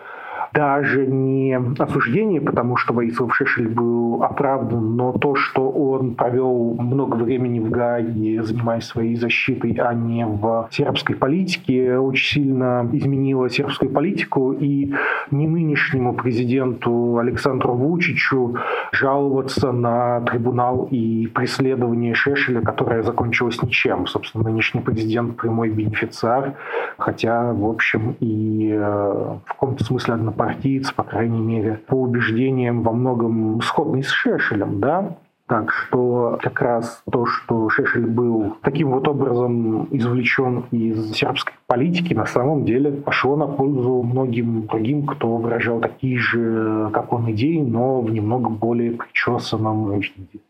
даже 0.53 1.07
не 1.07 1.59
осуждение, 1.79 2.41
потому 2.41 2.77
что 2.77 2.93
Борисов 2.93 3.35
Шешель 3.35 3.69
был 3.69 4.23
оправдан, 4.23 4.97
но 4.97 5.13
то, 5.13 5.35
что 5.35 5.69
он 5.71 6.15
провел 6.15 6.75
много 6.79 7.17
времени 7.17 7.61
в 7.61 7.71
Гааге, 7.71 8.43
занимаясь 8.43 8.85
своей 8.85 9.17
защитой, 9.17 9.73
а 9.75 9.95
не 9.95 10.27
в 10.27 10.69
сербской 10.71 11.15
политике, 11.15 11.99
очень 11.99 12.43
сильно 12.43 12.89
изменило 12.93 13.49
сербскую 13.49 13.91
политику, 13.91 14.53
и 14.53 14.93
не 15.31 15.47
нынешнему 15.47 16.15
президенту 16.15 17.19
Александру 17.19 17.75
Вучичу 17.75 18.57
жаловаться 18.93 19.73
на 19.73 20.21
трибунал 20.23 20.89
и 20.91 21.29
преследование 21.29 22.15
Шешеля, 22.15 22.61
которое 22.61 23.03
закончилось 23.03 23.63
ничем. 23.63 24.07
Собственно, 24.07 24.45
нынешний 24.45 24.81
президент 24.81 25.37
прямой 25.37 25.71
бенефициар, 25.71 26.55
хотя, 26.99 27.53
в 27.53 27.65
общем, 27.65 28.17
и 28.21 28.71
э, 28.73 29.37
в 29.45 29.49
каком-то 29.49 29.85
смысле 29.85 30.15
однополый 30.15 30.40
партиец, 30.41 30.91
по 30.91 31.03
крайней 31.03 31.39
мере, 31.39 31.83
по 31.87 31.97
убеждениям 31.97 32.81
во 32.81 32.93
многом 32.93 33.61
сходный 33.61 34.03
с 34.03 34.09
Шешелем, 34.09 34.81
да, 34.81 35.19
так 35.47 35.71
что 35.71 36.39
как 36.43 36.63
раз 36.63 37.03
то, 37.13 37.27
что 37.27 37.69
Шешель 37.69 38.07
был 38.07 38.57
таким 38.63 38.93
вот 38.93 39.07
образом 39.07 39.89
извлечен 39.91 40.65
из 40.71 41.13
сербской 41.13 41.53
политики, 41.67 42.15
на 42.15 42.25
самом 42.25 42.65
деле 42.65 42.91
пошло 42.91 43.37
на 43.37 43.49
пользу 43.49 44.03
многим 44.03 44.67
другим, 44.67 45.05
кто 45.05 45.37
выражал 45.37 45.79
такие 45.81 46.19
же, 46.19 46.89
как 46.95 47.13
он, 47.13 47.31
идеи, 47.33 47.61
но 47.61 48.01
в 48.01 48.11
немного 48.11 48.49
более 48.49 48.93
причесанном 48.93 49.93
виде. 49.93 50.41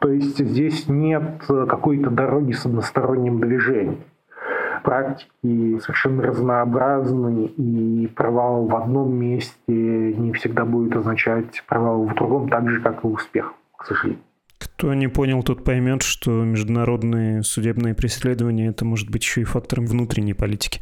То 0.00 0.10
есть 0.12 0.38
здесь 0.38 0.88
нет 0.88 1.42
какой-то 1.48 2.10
дороги 2.10 2.52
с 2.52 2.64
односторонним 2.66 3.40
движением 3.40 3.98
практики 4.82 5.78
совершенно 5.80 6.22
разнообразны, 6.22 7.46
и 7.46 8.06
провал 8.08 8.66
в 8.66 8.76
одном 8.76 9.14
месте 9.14 9.52
не 9.68 10.32
всегда 10.32 10.64
будет 10.64 10.96
означать 10.96 11.64
провал 11.66 12.04
в 12.04 12.14
другом, 12.14 12.48
так 12.48 12.68
же, 12.68 12.80
как 12.80 13.04
и 13.04 13.06
успех, 13.06 13.54
к 13.76 13.86
сожалению. 13.86 14.22
Кто 14.58 14.92
не 14.94 15.08
понял, 15.08 15.42
тот 15.42 15.64
поймет, 15.64 16.02
что 16.02 16.30
международные 16.44 17.42
судебные 17.42 17.94
преследования 17.94 18.68
это 18.68 18.84
может 18.84 19.08
быть 19.08 19.22
еще 19.22 19.42
и 19.42 19.44
фактором 19.44 19.86
внутренней 19.86 20.34
политики. 20.34 20.80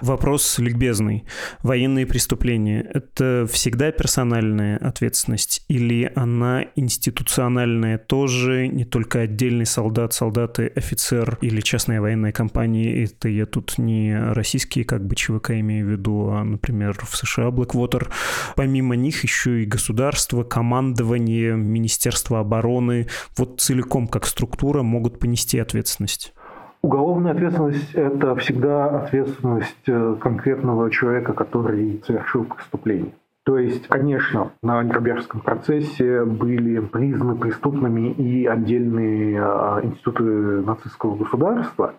Вопрос 0.00 0.58
ликбезный. 0.58 1.24
Военные 1.62 2.06
преступления— 2.06 2.80
это 2.94 3.46
всегда 3.50 3.90
персональная 3.90 4.76
ответственность 4.78 5.64
или 5.68 6.10
она 6.14 6.66
институциональная 6.76 7.98
тоже, 7.98 8.68
не 8.68 8.84
только 8.84 9.20
отдельный 9.20 9.66
солдат, 9.66 10.12
солдаты, 10.12 10.72
офицер 10.74 11.38
или 11.40 11.60
частная 11.60 12.00
военная 12.00 12.32
компания? 12.32 13.04
Это 13.04 13.28
я 13.28 13.46
тут 13.46 13.78
не 13.78 14.16
российские 14.32 14.84
как 14.84 15.04
бы 15.04 15.16
ЧВК 15.16 15.50
имею 15.52 15.86
в 15.86 15.90
виду, 15.90 16.30
а, 16.30 16.44
например, 16.44 16.96
в 17.04 17.16
США 17.16 17.48
Blackwater. 17.48 18.08
Помимо 18.54 18.94
них 18.94 19.24
еще 19.24 19.62
и 19.62 19.66
государство, 19.66 20.44
командование, 20.44 21.56
Министерство 21.56 22.40
обороны, 22.40 23.07
вот 23.36 23.60
целиком 23.60 24.08
как 24.08 24.26
структура 24.26 24.82
могут 24.82 25.18
понести 25.18 25.58
ответственность? 25.58 26.34
Уголовная 26.82 27.32
ответственность– 27.32 27.92
это 27.94 28.36
всегда 28.36 29.02
ответственность 29.02 29.88
э, 29.88 30.16
конкретного 30.20 30.90
человека, 30.90 31.32
который 31.32 32.00
совершил 32.06 32.44
преступление. 32.44 33.12
То 33.44 33.58
есть, 33.58 33.88
конечно, 33.88 34.52
на 34.62 34.82
Нюрнбергском 34.82 35.40
процессе 35.40 36.24
были 36.24 36.80
признаны 36.80 37.34
преступными 37.34 38.10
и 38.12 38.46
отдельные 38.46 39.38
э, 39.38 39.86
институты 39.86 40.22
нацистского 40.22 41.16
государства, 41.16 41.94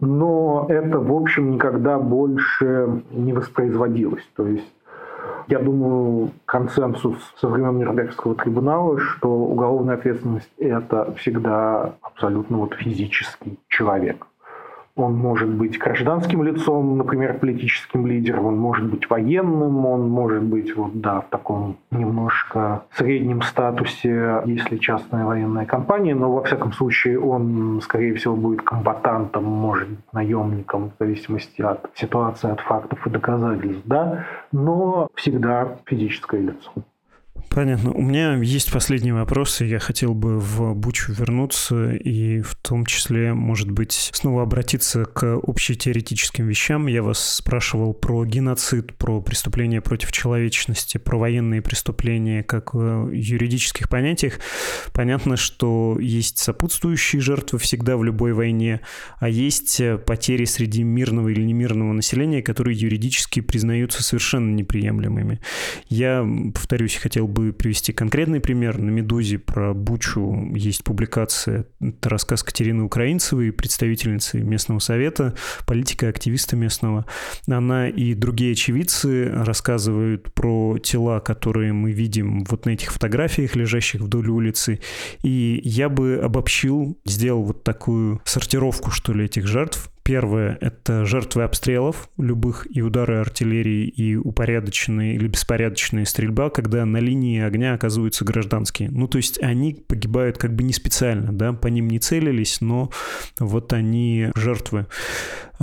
но 0.00 0.66
это, 0.68 0.98
в 0.98 1.12
общем, 1.12 1.52
никогда 1.52 1.98
больше 1.98 3.02
не 3.10 3.32
воспроизводилось. 3.32 4.26
То 4.34 4.46
есть 4.46 4.72
я 5.48 5.58
думаю, 5.58 6.30
консенсус 6.44 7.16
со 7.36 7.48
времен 7.48 7.78
Нюрнбергского 7.78 8.34
трибунала, 8.34 8.98
что 8.98 9.28
уголовная 9.28 9.96
ответственность– 9.96 10.50
это 10.58 11.14
всегда 11.14 11.94
абсолютно 12.02 12.58
вот 12.58 12.74
физический 12.74 13.58
человек. 13.68 14.26
Он 14.94 15.16
может 15.16 15.48
быть 15.48 15.78
гражданским 15.78 16.42
лицом, 16.42 16.98
например, 16.98 17.38
политическим 17.38 18.06
лидером, 18.06 18.46
он 18.46 18.58
может 18.58 18.90
быть 18.90 19.08
военным, 19.08 19.86
он 19.86 20.10
может 20.10 20.42
быть 20.42 20.76
вот, 20.76 21.00
да, 21.00 21.22
в 21.22 21.28
таком 21.28 21.78
немножко 21.90 22.84
среднем 22.92 23.40
статусе, 23.40 24.42
если 24.44 24.76
частная 24.76 25.24
военная 25.24 25.64
компания, 25.64 26.14
но 26.14 26.30
во 26.30 26.42
всяком 26.42 26.72
случае 26.72 27.18
он, 27.18 27.80
скорее 27.82 28.14
всего, 28.14 28.36
будет 28.36 28.62
комбатантом, 28.62 29.44
может 29.44 29.88
быть, 29.88 30.12
наемником, 30.12 30.90
в 30.90 31.02
зависимости 31.02 31.62
от 31.62 31.90
ситуации, 31.94 32.50
от 32.50 32.60
фактов 32.60 33.06
и 33.06 33.10
доказательств, 33.10 33.82
да, 33.86 34.26
но 34.52 35.08
всегда 35.14 35.78
физическое 35.86 36.42
лицо. 36.42 36.70
Понятно. 37.54 37.92
У 37.92 38.00
меня 38.00 38.36
есть 38.36 38.72
последний 38.72 39.12
вопрос, 39.12 39.60
и 39.60 39.66
я 39.66 39.78
хотел 39.78 40.14
бы 40.14 40.40
в 40.40 40.72
Бучу 40.74 41.12
вернуться 41.12 41.92
и 41.92 42.40
в 42.40 42.54
том 42.54 42.86
числе, 42.86 43.34
может 43.34 43.70
быть, 43.70 44.10
снова 44.14 44.44
обратиться 44.44 45.04
к 45.04 45.38
общетеоретическим 45.42 46.46
вещам. 46.46 46.86
Я 46.86 47.02
вас 47.02 47.22
спрашивал 47.22 47.92
про 47.92 48.24
геноцид, 48.24 48.94
про 48.94 49.20
преступления 49.20 49.82
против 49.82 50.12
человечности, 50.12 50.96
про 50.96 51.18
военные 51.18 51.60
преступления 51.60 52.42
как 52.42 52.72
в 52.72 53.10
юридических 53.10 53.90
понятиях. 53.90 54.40
Понятно, 54.94 55.36
что 55.36 55.98
есть 56.00 56.38
сопутствующие 56.38 57.20
жертвы 57.20 57.58
всегда 57.58 57.98
в 57.98 58.04
любой 58.04 58.32
войне, 58.32 58.80
а 59.18 59.28
есть 59.28 59.78
потери 60.06 60.46
среди 60.46 60.84
мирного 60.84 61.28
или 61.28 61.42
немирного 61.42 61.92
населения, 61.92 62.40
которые 62.40 62.78
юридически 62.78 63.40
признаются 63.40 64.02
совершенно 64.02 64.54
неприемлемыми. 64.54 65.40
Я, 65.90 66.26
повторюсь, 66.54 66.96
хотел 66.96 67.28
бы 67.28 67.41
бы 67.42 67.52
привести 67.52 67.92
конкретный 67.92 68.40
пример. 68.40 68.78
На 68.78 68.90
«Медузе» 68.90 69.38
про 69.38 69.74
Бучу 69.74 70.52
есть 70.54 70.84
публикация. 70.84 71.66
Это 71.80 72.08
рассказ 72.08 72.42
Катерины 72.42 72.84
Украинцевой, 72.84 73.52
представительницы 73.52 74.40
местного 74.40 74.78
совета, 74.78 75.34
политика, 75.66 76.08
активиста 76.08 76.56
местного. 76.56 77.06
Она 77.46 77.88
и 77.88 78.14
другие 78.14 78.52
очевидцы 78.52 79.30
рассказывают 79.30 80.32
про 80.34 80.78
тела, 80.78 81.20
которые 81.20 81.72
мы 81.72 81.92
видим 81.92 82.44
вот 82.44 82.66
на 82.66 82.70
этих 82.70 82.92
фотографиях, 82.92 83.56
лежащих 83.56 84.00
вдоль 84.00 84.28
улицы. 84.28 84.80
И 85.22 85.60
я 85.64 85.88
бы 85.88 86.20
обобщил, 86.22 86.98
сделал 87.04 87.44
вот 87.44 87.64
такую 87.64 88.20
сортировку, 88.24 88.90
что 88.90 89.12
ли, 89.12 89.24
этих 89.24 89.46
жертв. 89.46 89.91
Первое— 90.02 90.58
это 90.60 91.04
жертвы 91.04 91.44
обстрелов 91.44 92.08
любых 92.18 92.66
и 92.68 92.82
удары 92.82 93.18
артиллерии, 93.18 93.86
и 93.86 94.16
упорядоченные 94.16 95.14
или 95.14 95.28
беспорядочная 95.28 96.04
стрельба, 96.06 96.50
когда 96.50 96.84
на 96.84 96.96
линии 96.96 97.40
огня 97.40 97.74
оказываются 97.74 98.24
гражданские. 98.24 98.90
Ну, 98.90 99.06
то 99.06 99.18
есть 99.18 99.40
они 99.40 99.74
погибают 99.74 100.38
как 100.38 100.54
бы 100.54 100.64
не 100.64 100.72
специально, 100.72 101.32
да, 101.32 101.52
по 101.52 101.68
ним 101.68 101.88
не 101.88 102.00
целились, 102.00 102.60
но 102.60 102.90
вот 103.38 103.72
они 103.72 104.30
жертвы. 104.34 104.86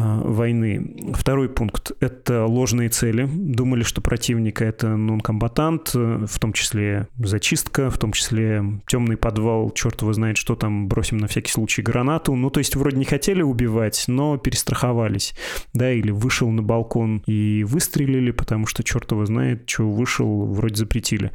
А, 0.02 0.22
войны. 0.24 1.14
Второй 1.14 1.50
пункт— 1.50 1.92
это 2.00 2.46
ложные 2.46 2.88
цели. 2.88 3.28
Думали, 3.30 3.84
что 3.84 4.00
противника— 4.00 4.64
это 4.66 4.96
нон-комбатант, 4.96 5.94
в 5.94 6.40
том 6.40 6.54
числе 6.54 7.08
зачистка, 7.18 7.90
в 7.90 7.98
том 7.98 8.14
числе 8.14 8.64
темный 8.88 9.18
подвал, 9.18 9.72
черт 9.72 10.02
его 10.02 10.14
знает, 10.14 10.38
что 10.38 10.56
там, 10.56 10.88
бросим 10.88 11.18
на 11.18 11.28
всякий 11.28 11.52
случай 11.52 11.82
гранату. 11.82 12.34
Ну, 12.36 12.50
то 12.50 12.60
есть 12.60 12.78
вроде 12.78 12.96
не 12.96 13.04
хотели 13.04 13.42
убивать, 13.42 14.06
но 14.08 14.38
перестраховались, 14.38 15.36
да, 15.74 15.92
или 15.92 16.12
вышел 16.12 16.50
на 16.50 16.62
балкон 16.62 17.22
и 17.26 17.66
выстрелили, 17.68 18.32
потому 18.32 18.68
что 18.68 18.84
черт 18.84 19.12
его 19.12 19.26
знает, 19.26 19.70
что 19.70 19.90
вышел, 19.90 20.46
вроде 20.46 20.76
запретили. 20.76 21.32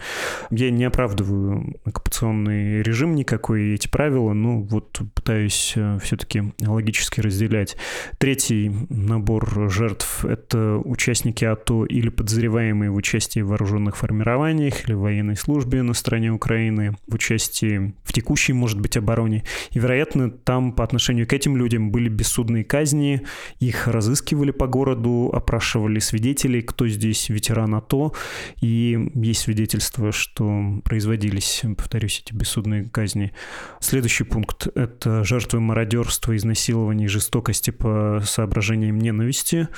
Я 0.51 0.71
не 0.71 0.85
оправдываю 0.85 1.77
оккупационный 1.85 2.83
режим 2.83 3.15
никакой, 3.15 3.75
эти 3.75 3.89
правила, 3.89 4.33
но 4.33 4.63
вот 4.63 5.03
пытаюсь 5.15 5.75
э, 5.77 5.99
все-таки 6.03 6.55
логически 6.61 7.21
разделять. 7.21 7.77
Третий 8.19 8.54
третий 8.55 8.87
набор 8.89 9.71
жертв— 9.71 10.25
это 10.25 10.81
участники 10.85 11.45
АТО 11.45 11.85
или 11.85 12.09
подозреваемые 12.09 12.91
в 12.91 12.95
участии 12.95 13.41
в 13.41 13.49
вооруженных 13.49 13.97
формированиях 13.97 14.87
или 14.87 14.95
в 14.95 15.01
военной 15.01 15.37
службе 15.37 15.83
на 15.83 15.95
стороне 15.95 16.31
Украины, 16.31 16.97
в 17.07 17.15
участии 17.15 17.95
в 18.05 18.13
текущей, 18.13 18.53
может 18.53 18.81
быть, 18.81 18.97
обороне. 18.97 19.45
И, 19.73 19.79
вероятно, 19.79 20.31
там 20.31 20.73
по 20.73 20.85
отношению 20.85 21.27
к 21.27 21.33
этим 21.33 21.57
людям 21.57 21.91
были 21.91 22.09
бессудные 22.09 22.65
казни, 22.65 23.23
их 23.61 23.89
разыскивали 23.89 24.51
по 24.51 24.67
городу, 24.67 25.31
опрашивали 25.33 25.99
свидетелей, 25.99 26.63
кто 26.63 26.87
здесь 26.89 27.29
ветеран 27.29 27.75
АТО, 27.75 28.13
и 28.61 29.11
есть 29.15 29.41
свидетельство, 29.41 30.13
что 30.13 30.81
производились, 30.85 31.63
повторюсь, 31.77 32.23
эти 32.25 32.35
бессудные 32.35 32.85
казни. 32.85 33.33
Следующий 33.81 34.25
пункт— 34.25 34.69
это 34.75 35.25
жертвы 35.25 35.61
мародерства, 35.61 36.37
изнасилований, 36.37 37.09
жестокости 37.09 37.71
по 37.71 38.21
соображениям 38.45 38.99
ненависти. 38.99 39.69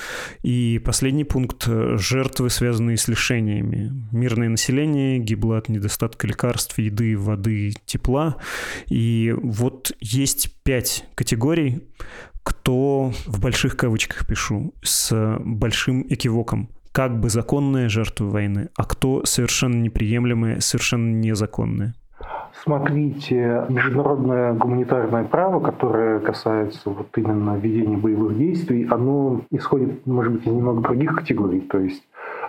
И 0.43 0.81
последний 0.85 1.25
пункт— 1.25 1.67
жертвы, 1.67 2.51
связанные 2.51 2.97
с 2.97 3.07
лишениями. 3.09 3.93
Мирное 4.13 4.49
население 4.49 5.19
гибло 5.19 5.59
от 5.59 5.69
недостатка 5.69 6.27
лекарств, 6.27 6.79
еды, 6.79 7.17
воды, 7.17 7.75
тепла. 7.87 8.37
И 8.89 9.33
вот 9.41 9.93
есть 10.01 10.53
пять 10.65 11.05
категорий, 11.15 11.85
кто, 12.43 13.13
в 13.27 13.41
больших 13.41 13.77
кавычках 13.77 14.27
пишу, 14.27 14.75
с 14.83 15.37
большим 15.41 16.05
экивоком, 16.09 16.69
как 16.93 17.21
бы 17.21 17.31
законные 17.31 17.89
жертвы 17.89 18.31
войны, 18.31 18.69
а 18.77 18.85
кто 18.85 19.25
совершенно 19.25 19.77
неприемлемые, 19.77 20.61
совершенно 20.61 21.15
незаконные. 21.15 21.95
Смотрите, 22.63 23.65
международное 23.69 24.55
гуманитарное 24.55 25.25
право, 25.25 25.61
которое 25.61 26.21
касается 26.21 26.91
вот 26.91 27.09
именно 27.17 27.57
ведения 27.57 27.97
боевых 27.97 28.37
действий, 28.37 28.87
оно 28.91 29.43
исходит, 29.51 30.07
может 30.07 30.33
быть, 30.33 30.47
из 30.47 30.53
немного 30.53 30.81
других 30.81 31.17
категорий. 31.17 31.61
То 31.61 31.79
есть 31.79 32.03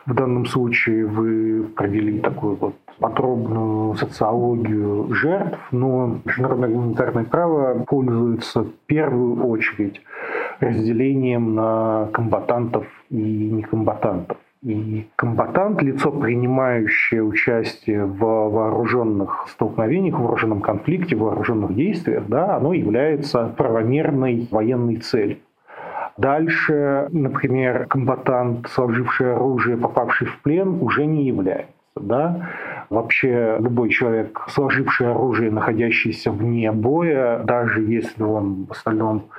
в 0.06 0.14
данном 0.14 0.46
случае 0.46 1.06
вы 1.06 1.64
провели 1.76 2.20
такую 2.20 2.56
вот 2.56 2.76
подробную 3.00 3.96
социологию 3.96 5.14
жертв, 5.14 5.60
но 5.72 6.20
международное 6.26 6.70
гуманитарное 6.70 7.24
право 7.26 7.84
пользуется 7.84 8.64
в 8.64 8.72
первую 8.88 9.46
очередь 9.46 10.02
разделением 10.60 11.54
на 11.54 12.08
комбатантов 12.12 12.88
и 13.10 13.50
некомбатантов. 13.52 14.38
И 14.68 15.08
комбатант, 15.16 15.82
лицо, 15.82 16.12
принимающее 16.12 17.24
участие 17.24 18.04
в 18.04 18.20
вооруженных 18.20 19.46
столкновениях, 19.48 20.16
в 20.16 20.24
вооруженном 20.24 20.60
конфликте, 20.60 21.16
в 21.16 21.20
вооруженных 21.20 21.74
действиях, 21.74 22.26
да, 22.28 22.58
оно 22.58 22.74
является 22.74 23.48
правомерной 23.56 24.50
военной 24.52 24.98
целью. 24.98 25.38
Дальше, 26.18 27.08
например, 27.14 27.86
комбатант, 27.86 28.68
сложивший 28.68 29.34
оружие, 29.36 29.78
попавший 29.78 30.28
в 30.28 30.42
плен, 30.42 30.80
уже 30.82 31.06
не 31.06 31.28
является. 31.28 31.72
Да? 31.96 32.50
Вообще 32.90 33.56
любой 33.62 33.90
человек, 33.90 34.48
сложивший 34.50 35.10
оружие, 35.10 35.50
находящийся 35.50 36.30
вне 36.30 36.74
боя, 36.74 37.40
даже 37.46 37.82
если 37.84 38.22
он 38.22 38.66
в 38.66 38.72
остальном 38.72 39.30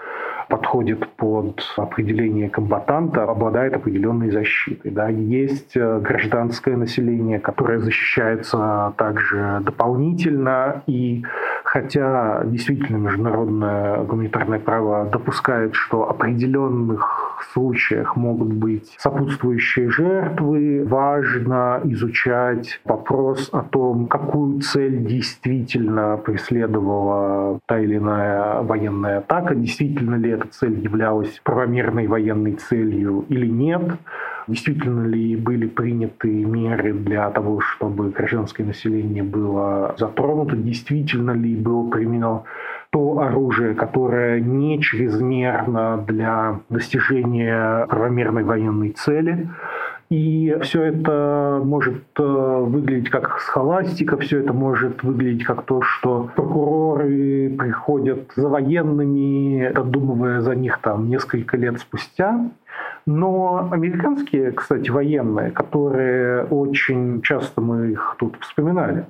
подходит 0.48 1.08
под 1.16 1.62
определение 1.76 2.48
комбатанта, 2.48 3.24
обладает 3.24 3.74
определенной 3.74 4.30
защитой. 4.30 4.90
Да. 4.90 5.08
Есть 5.08 5.76
э, 5.76 6.00
гражданское 6.00 6.76
население, 6.76 7.38
которое 7.38 7.78
защищается 7.78 8.94
также 8.96 9.60
дополнительно, 9.62 10.82
и 10.86 11.24
хотя 11.64 12.42
действительно 12.44 12.96
международное 12.96 13.98
гуманитарное 14.04 14.58
право 14.58 15.04
допускает, 15.04 15.74
что 15.74 16.08
определенных 16.08 17.27
случаях 17.44 18.16
могут 18.16 18.52
быть 18.52 18.94
сопутствующие 18.98 19.90
жертвы, 19.90 20.84
важно 20.84 21.80
изучать 21.84 22.80
вопрос 22.84 23.48
о 23.52 23.62
том, 23.62 24.06
какую 24.06 24.60
цель 24.60 25.04
действительно 25.04 26.16
преследовала 26.16 27.60
та 27.66 27.78
или 27.78 27.96
иная 27.96 28.62
военная 28.62 29.18
атака, 29.18 29.54
действительно 29.54 30.16
ли 30.16 30.30
эта 30.30 30.48
цель 30.48 30.78
являлась 30.80 31.40
правомерной 31.44 32.06
военной 32.06 32.52
целью 32.52 33.24
или 33.28 33.46
нет, 33.46 33.82
действительно 34.48 35.06
ли 35.06 35.36
были 35.36 35.66
приняты 35.66 36.28
меры 36.44 36.92
для 36.92 37.30
того, 37.30 37.60
чтобы 37.60 38.10
гражданское 38.10 38.64
население 38.64 39.22
было 39.22 39.94
затронуто, 39.98 40.56
действительно 40.56 41.32
ли 41.32 41.54
было 41.54 41.88
применено 41.90 42.44
то 42.90 43.20
оружие, 43.20 43.74
которое 43.74 44.40
не 44.40 44.80
чрезмерно 44.80 46.04
для 46.06 46.60
достижения 46.68 47.86
правомерной 47.86 48.44
военной 48.44 48.90
цели. 48.90 49.48
И 50.10 50.56
все 50.62 50.84
это 50.84 51.60
может 51.62 52.02
э, 52.18 52.22
выглядеть 52.22 53.10
как 53.10 53.40
схоластика, 53.40 54.16
все 54.16 54.38
это 54.40 54.54
может 54.54 55.02
выглядеть 55.02 55.44
как 55.44 55.64
то, 55.64 55.82
что 55.82 56.30
прокуроры 56.34 57.54
приходят 57.58 58.30
за 58.34 58.48
военными, 58.48 59.70
додумывая 59.70 60.40
за 60.40 60.54
них 60.54 60.78
там 60.78 61.10
несколько 61.10 61.58
лет 61.58 61.78
спустя. 61.78 62.50
Но 63.04 63.68
американские, 63.70 64.52
кстати, 64.52 64.88
военные, 64.88 65.50
которые 65.50 66.44
очень 66.44 67.20
часто 67.20 67.60
мы 67.60 67.90
их 67.90 68.16
тут 68.18 68.38
вспоминали, 68.40 69.04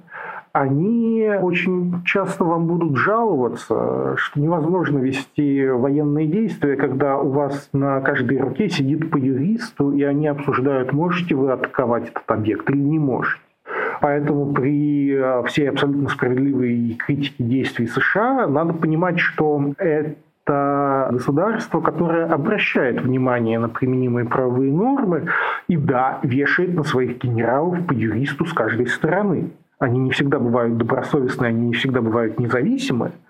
они 0.61 1.31
очень 1.41 2.03
часто 2.05 2.45
вам 2.45 2.67
будут 2.67 2.97
жаловаться, 2.97 4.17
что 4.17 4.41
невозможно 4.41 4.99
вести 4.99 5.69
военные 5.69 6.27
действия, 6.27 6.77
когда 6.77 7.17
у 7.19 7.31
вас 7.31 7.69
на 7.73 8.01
каждой 8.01 8.39
руке 8.39 8.69
сидит 8.69 9.11
по 9.11 9.17
юристу, 9.17 9.93
и 9.93 10.03
они 10.03 10.27
обсуждают, 10.27 10.93
можете 10.93 11.35
вы 11.35 11.53
атаковать 11.53 12.09
этот 12.09 12.29
объект 12.29 12.69
или 12.71 12.79
не 12.79 12.99
можете. 12.99 13.41
Поэтому 14.01 14.53
при 14.53 15.13
э, 15.13 15.43
всей 15.47 15.71
абсолютно 15.71 16.09
справедливой 16.09 16.97
критике 16.99 17.43
действий 17.45 17.87
США 17.87 18.47
надо 18.47 18.73
понимать, 18.73 19.19
что 19.19 19.75
это 19.79 21.09
государство, 21.13 21.81
которое 21.81 22.27
обращает 22.27 23.01
внимание 23.01 23.59
на 23.59 23.69
применимые 23.69 24.27
правовые 24.27 24.73
нормы 24.73 25.29
и, 25.69 25.77
да, 25.77 26.21
вешает 26.23 26.75
на 26.75 26.85
своих 26.85 27.19
генералов 27.19 27.87
по 27.87 27.93
юристу 27.93 28.47
с 28.47 28.53
каждой 28.53 28.87
стороны. 28.87 29.51
Они 29.79 29.99
не 29.99 30.11
всегда 30.11 30.39
бывают 30.39 30.77
добросовестные, 30.77 31.49
они 31.51 31.69
не 31.69 31.75
всегда 31.75 32.01
бывают 32.01 32.39
независимые– 32.39 33.13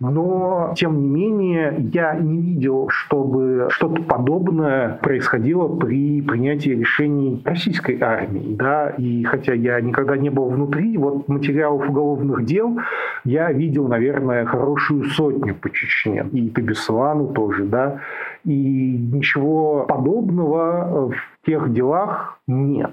но, 0.00 0.72
тем 0.76 0.98
не 0.98 1.08
менее, 1.08 1.76
я 1.92 2.14
не 2.14 2.40
видел, 2.40 2.88
чтобы 2.88 3.68
что-то 3.70 4.02
подобное 4.02 4.98
происходило 5.02 5.68
при 5.68 6.22
принятии 6.22 6.70
решений 6.70 7.42
российской 7.44 8.00
армии. 8.00 8.56
Да? 8.56 8.90
И 8.96 9.22
хотя 9.24 9.52
я 9.52 9.78
никогда 9.82 10.16
не 10.16 10.30
был 10.30 10.48
внутри, 10.48 10.96
вот 10.96 11.28
материалов 11.28 11.86
уголовных 11.86 12.46
дел 12.46 12.78
я 13.24 13.52
видел, 13.52 13.88
наверное, 13.88 14.46
хорошую 14.46 15.04
сотню 15.04 15.54
по 15.54 15.70
Чечне. 15.70 16.26
И 16.32 16.48
по 16.48 16.62
Беслану 16.62 17.28
тоже. 17.34 17.64
Да? 17.64 18.00
И 18.46 18.96
ничего 19.12 19.84
подобного 19.86 21.10
в 21.10 21.46
тех 21.46 21.70
делах 21.74 22.40
нет. 22.46 22.90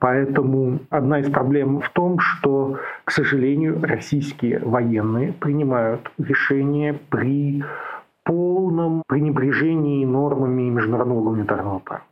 Поэтому 0.00 0.80
одна 0.88 1.20
из 1.20 1.30
проблем 1.30 1.80
в 1.80 1.90
том, 1.90 2.18
что, 2.18 2.78
к 3.04 3.10
сожалению, 3.10 3.78
российские 3.82 4.58
военные 4.60 5.34
принимают 5.34 6.10
решения 6.18 6.98
при 7.10 7.62
полном 8.24 9.02
пренебрежении 9.06 10.06
нормами 10.06 10.70
международного 10.70 11.20
гуманитарного 11.20 11.78
права. 11.80 12.02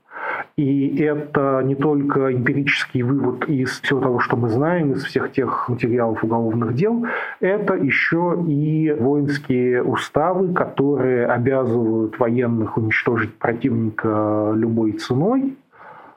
И 0.57 0.99
это 0.99 1.63
не 1.65 1.77
только 1.77 2.33
эмпирический 2.33 3.03
вывод 3.03 3.49
из 3.49 3.81
всего 3.81 4.01
того, 4.01 4.19
что 4.19 4.37
мы 4.37 4.49
знаем, 4.51 4.93
из 4.93 5.05
всех 5.05 5.33
тех 5.33 5.69
материалов 5.69 6.23
уголовных 6.23 6.75
дел, 6.75 7.07
это 7.41 7.75
еще 7.75 8.37
и 8.47 8.95
воинские 8.99 9.83
уставы, 9.83 10.53
которые 10.53 11.27
обязывают 11.27 12.19
военных 12.19 12.77
уничтожить 12.77 13.35
противника 13.39 14.53
любой 14.55 14.93
ценой, 14.93 15.57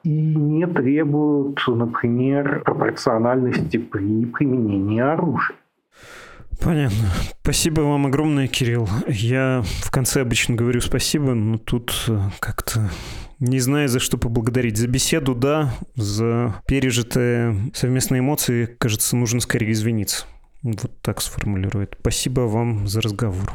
и 0.04 0.10
не 0.10 0.66
требуют, 0.66 1.62
например, 1.66 2.62
пропорциональности 2.64 3.78
при 3.78 4.26
применении 4.26 5.00
оружия. 5.00 5.56
Понятно. 6.62 7.08
Спасибо 7.42 7.80
вам 7.80 8.06
огромное, 8.06 8.46
Кирилл. 8.46 8.88
Я 9.08 9.62
в 9.64 9.90
конце 9.90 10.20
обычно 10.20 10.54
говорю 10.54 10.80
спасибо, 10.80 11.34
но 11.34 11.58
тут 11.58 11.92
э, 12.08 12.18
как-то 12.38 12.88
не 13.40 13.58
знаю, 13.58 13.88
за 13.88 13.98
что 13.98 14.18
поблагодарить. 14.18 14.76
За 14.76 14.86
беседу, 14.86 15.34
да, 15.34 15.70
за 15.96 16.54
пережитые 16.66 17.56
совместные 17.74 18.20
эмоции, 18.20 18.66
кажется, 18.66 19.16
нужно 19.16 19.40
скорее 19.40 19.72
извиниться. 19.72 20.26
Вот 20.62 20.92
так 21.02 21.20
сформулирует. 21.20 21.96
Спасибо 21.98 22.42
вам 22.42 22.86
за 22.86 23.00
разговор. 23.00 23.50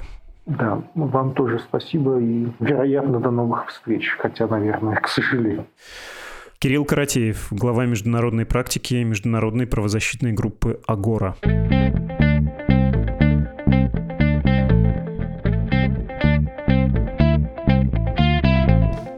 Да, 0.45 0.83
вам 0.93 1.33
тоже 1.33 1.59
спасибо 1.59 2.19
и, 2.19 2.47
вероятно, 2.59 3.21
до 3.21 3.31
новых 3.31 3.67
встреч, 3.69 4.09
хотя, 4.19 4.47
наверное, 4.47 4.95
к 4.95 5.07
сожалению. 5.07 5.67
Кирилл 6.59 6.85
Каратеев, 6.85 7.49
глава 7.51 7.85
международной 7.85 8.47
практики 8.47 8.95
международной 8.95 9.67
правозащитной 9.67 10.31
группы 10.31 10.81
«Агора». 10.87 11.37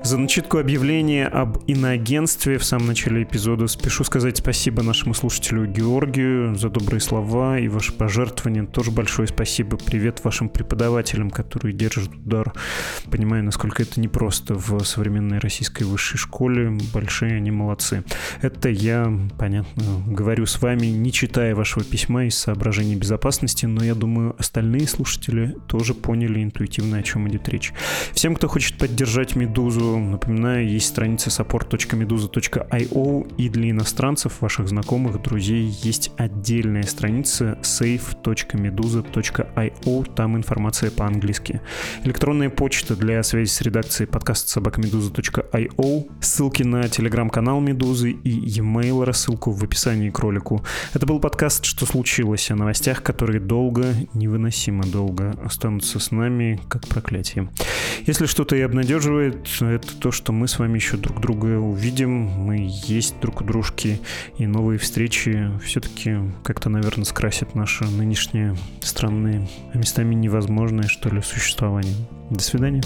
За 0.09 0.17
начитку 0.17 0.57
объявления 0.57 1.27
об 1.27 1.59
иноагентстве 1.67 2.57
в 2.57 2.63
самом 2.63 2.87
начале 2.87 3.21
эпизода 3.21 3.67
спешу 3.67 4.03
сказать 4.03 4.37
спасибо 4.37 4.81
нашему 4.81 5.13
слушателю 5.13 5.67
Георгию 5.67 6.55
за 6.55 6.71
добрые 6.71 6.99
слова 6.99 7.59
и 7.59 7.67
ваши 7.67 7.93
пожертвования. 7.93 8.65
Тоже 8.65 8.89
большое 8.89 9.27
спасибо. 9.27 9.77
Привет 9.77 10.23
вашим 10.23 10.49
преподавателям, 10.49 11.29
которые 11.29 11.73
держат 11.75 12.09
удар. 12.25 12.53
Понимаю, 13.11 13.43
насколько 13.43 13.83
это 13.83 14.01
непросто 14.01 14.55
в 14.55 14.83
современной 14.83 15.37
российской 15.37 15.83
высшей 15.83 16.17
школе. 16.17 16.75
Большие 16.91 17.35
они 17.35 17.51
молодцы. 17.51 18.03
Это 18.41 18.69
я, 18.69 19.15
понятно, 19.37 19.83
говорю 20.07 20.47
с 20.47 20.59
вами, 20.59 20.87
не 20.87 21.11
читая 21.11 21.53
вашего 21.53 21.85
письма 21.85 22.25
из 22.25 22.35
соображений 22.35 22.95
безопасности, 22.95 23.67
но 23.67 23.83
я 23.83 23.93
думаю, 23.93 24.35
остальные 24.39 24.87
слушатели 24.87 25.55
тоже 25.67 25.93
поняли 25.93 26.41
интуитивно, 26.41 26.97
о 26.97 27.03
чем 27.03 27.29
идет 27.29 27.47
речь. 27.47 27.73
Всем, 28.13 28.33
кто 28.33 28.47
хочет 28.47 28.79
поддержать 28.79 29.35
«Медузу», 29.35 29.98
Напоминаю, 29.99 30.67
есть 30.67 30.87
страница 30.87 31.29
support.meduza.io 31.29 33.35
и 33.37 33.49
для 33.49 33.69
иностранцев, 33.71 34.41
ваших 34.41 34.67
знакомых, 34.67 35.21
друзей, 35.21 35.73
есть 35.83 36.11
отдельная 36.17 36.83
страница 36.83 37.57
save.meduza.io, 37.61 40.15
там 40.15 40.37
информация 40.37 40.91
по-английски. 40.91 41.61
Электронная 42.03 42.49
почта 42.49 42.95
для 42.95 43.21
связи 43.23 43.49
с 43.49 43.61
редакцией 43.61 44.07
подкаст 44.07 44.49
собакамедуза.io, 44.49 46.11
ссылки 46.21 46.63
на 46.63 46.87
телеграм-канал 46.87 47.59
Медузы 47.59 48.11
и 48.11 48.29
e-mail 48.29 49.03
рассылку 49.03 49.51
в 49.51 49.63
описании 49.63 50.09
к 50.09 50.19
ролику. 50.19 50.63
Это 50.93 51.05
был 51.05 51.19
подкаст 51.19 51.65
«Что 51.65 51.85
случилось?» 51.85 52.51
о 52.51 52.55
новостях, 52.55 53.03
которые 53.03 53.39
долго, 53.39 53.93
невыносимо 54.13 54.85
долго 54.85 55.35
останутся 55.43 55.99
с 55.99 56.11
нами, 56.11 56.59
как 56.69 56.87
проклятие. 56.87 57.49
Если 58.05 58.25
что-то 58.25 58.55
и 58.55 58.61
обнадеживает, 58.61 59.47
это 59.89 59.99
то, 59.99 60.11
что 60.11 60.31
мы 60.31 60.47
с 60.47 60.59
вами 60.59 60.75
еще 60.75 60.97
друг 60.97 61.19
друга 61.19 61.57
увидим, 61.57 62.11
мы 62.11 62.67
есть 62.69 63.19
друг 63.19 63.41
у 63.41 63.43
дружки, 63.43 63.99
и 64.37 64.45
новые 64.45 64.77
встречи 64.77 65.49
все-таки 65.63 66.17
как-то, 66.43 66.69
наверное, 66.69 67.05
скрасят 67.05 67.55
наше 67.55 67.85
нынешнее 67.85 68.55
странное, 68.81 69.47
а 69.73 69.77
местами 69.77 70.15
невозможное, 70.15 70.87
что 70.87 71.09
ли, 71.09 71.21
существование. 71.21 71.95
До 72.29 72.41
свидания. 72.41 72.83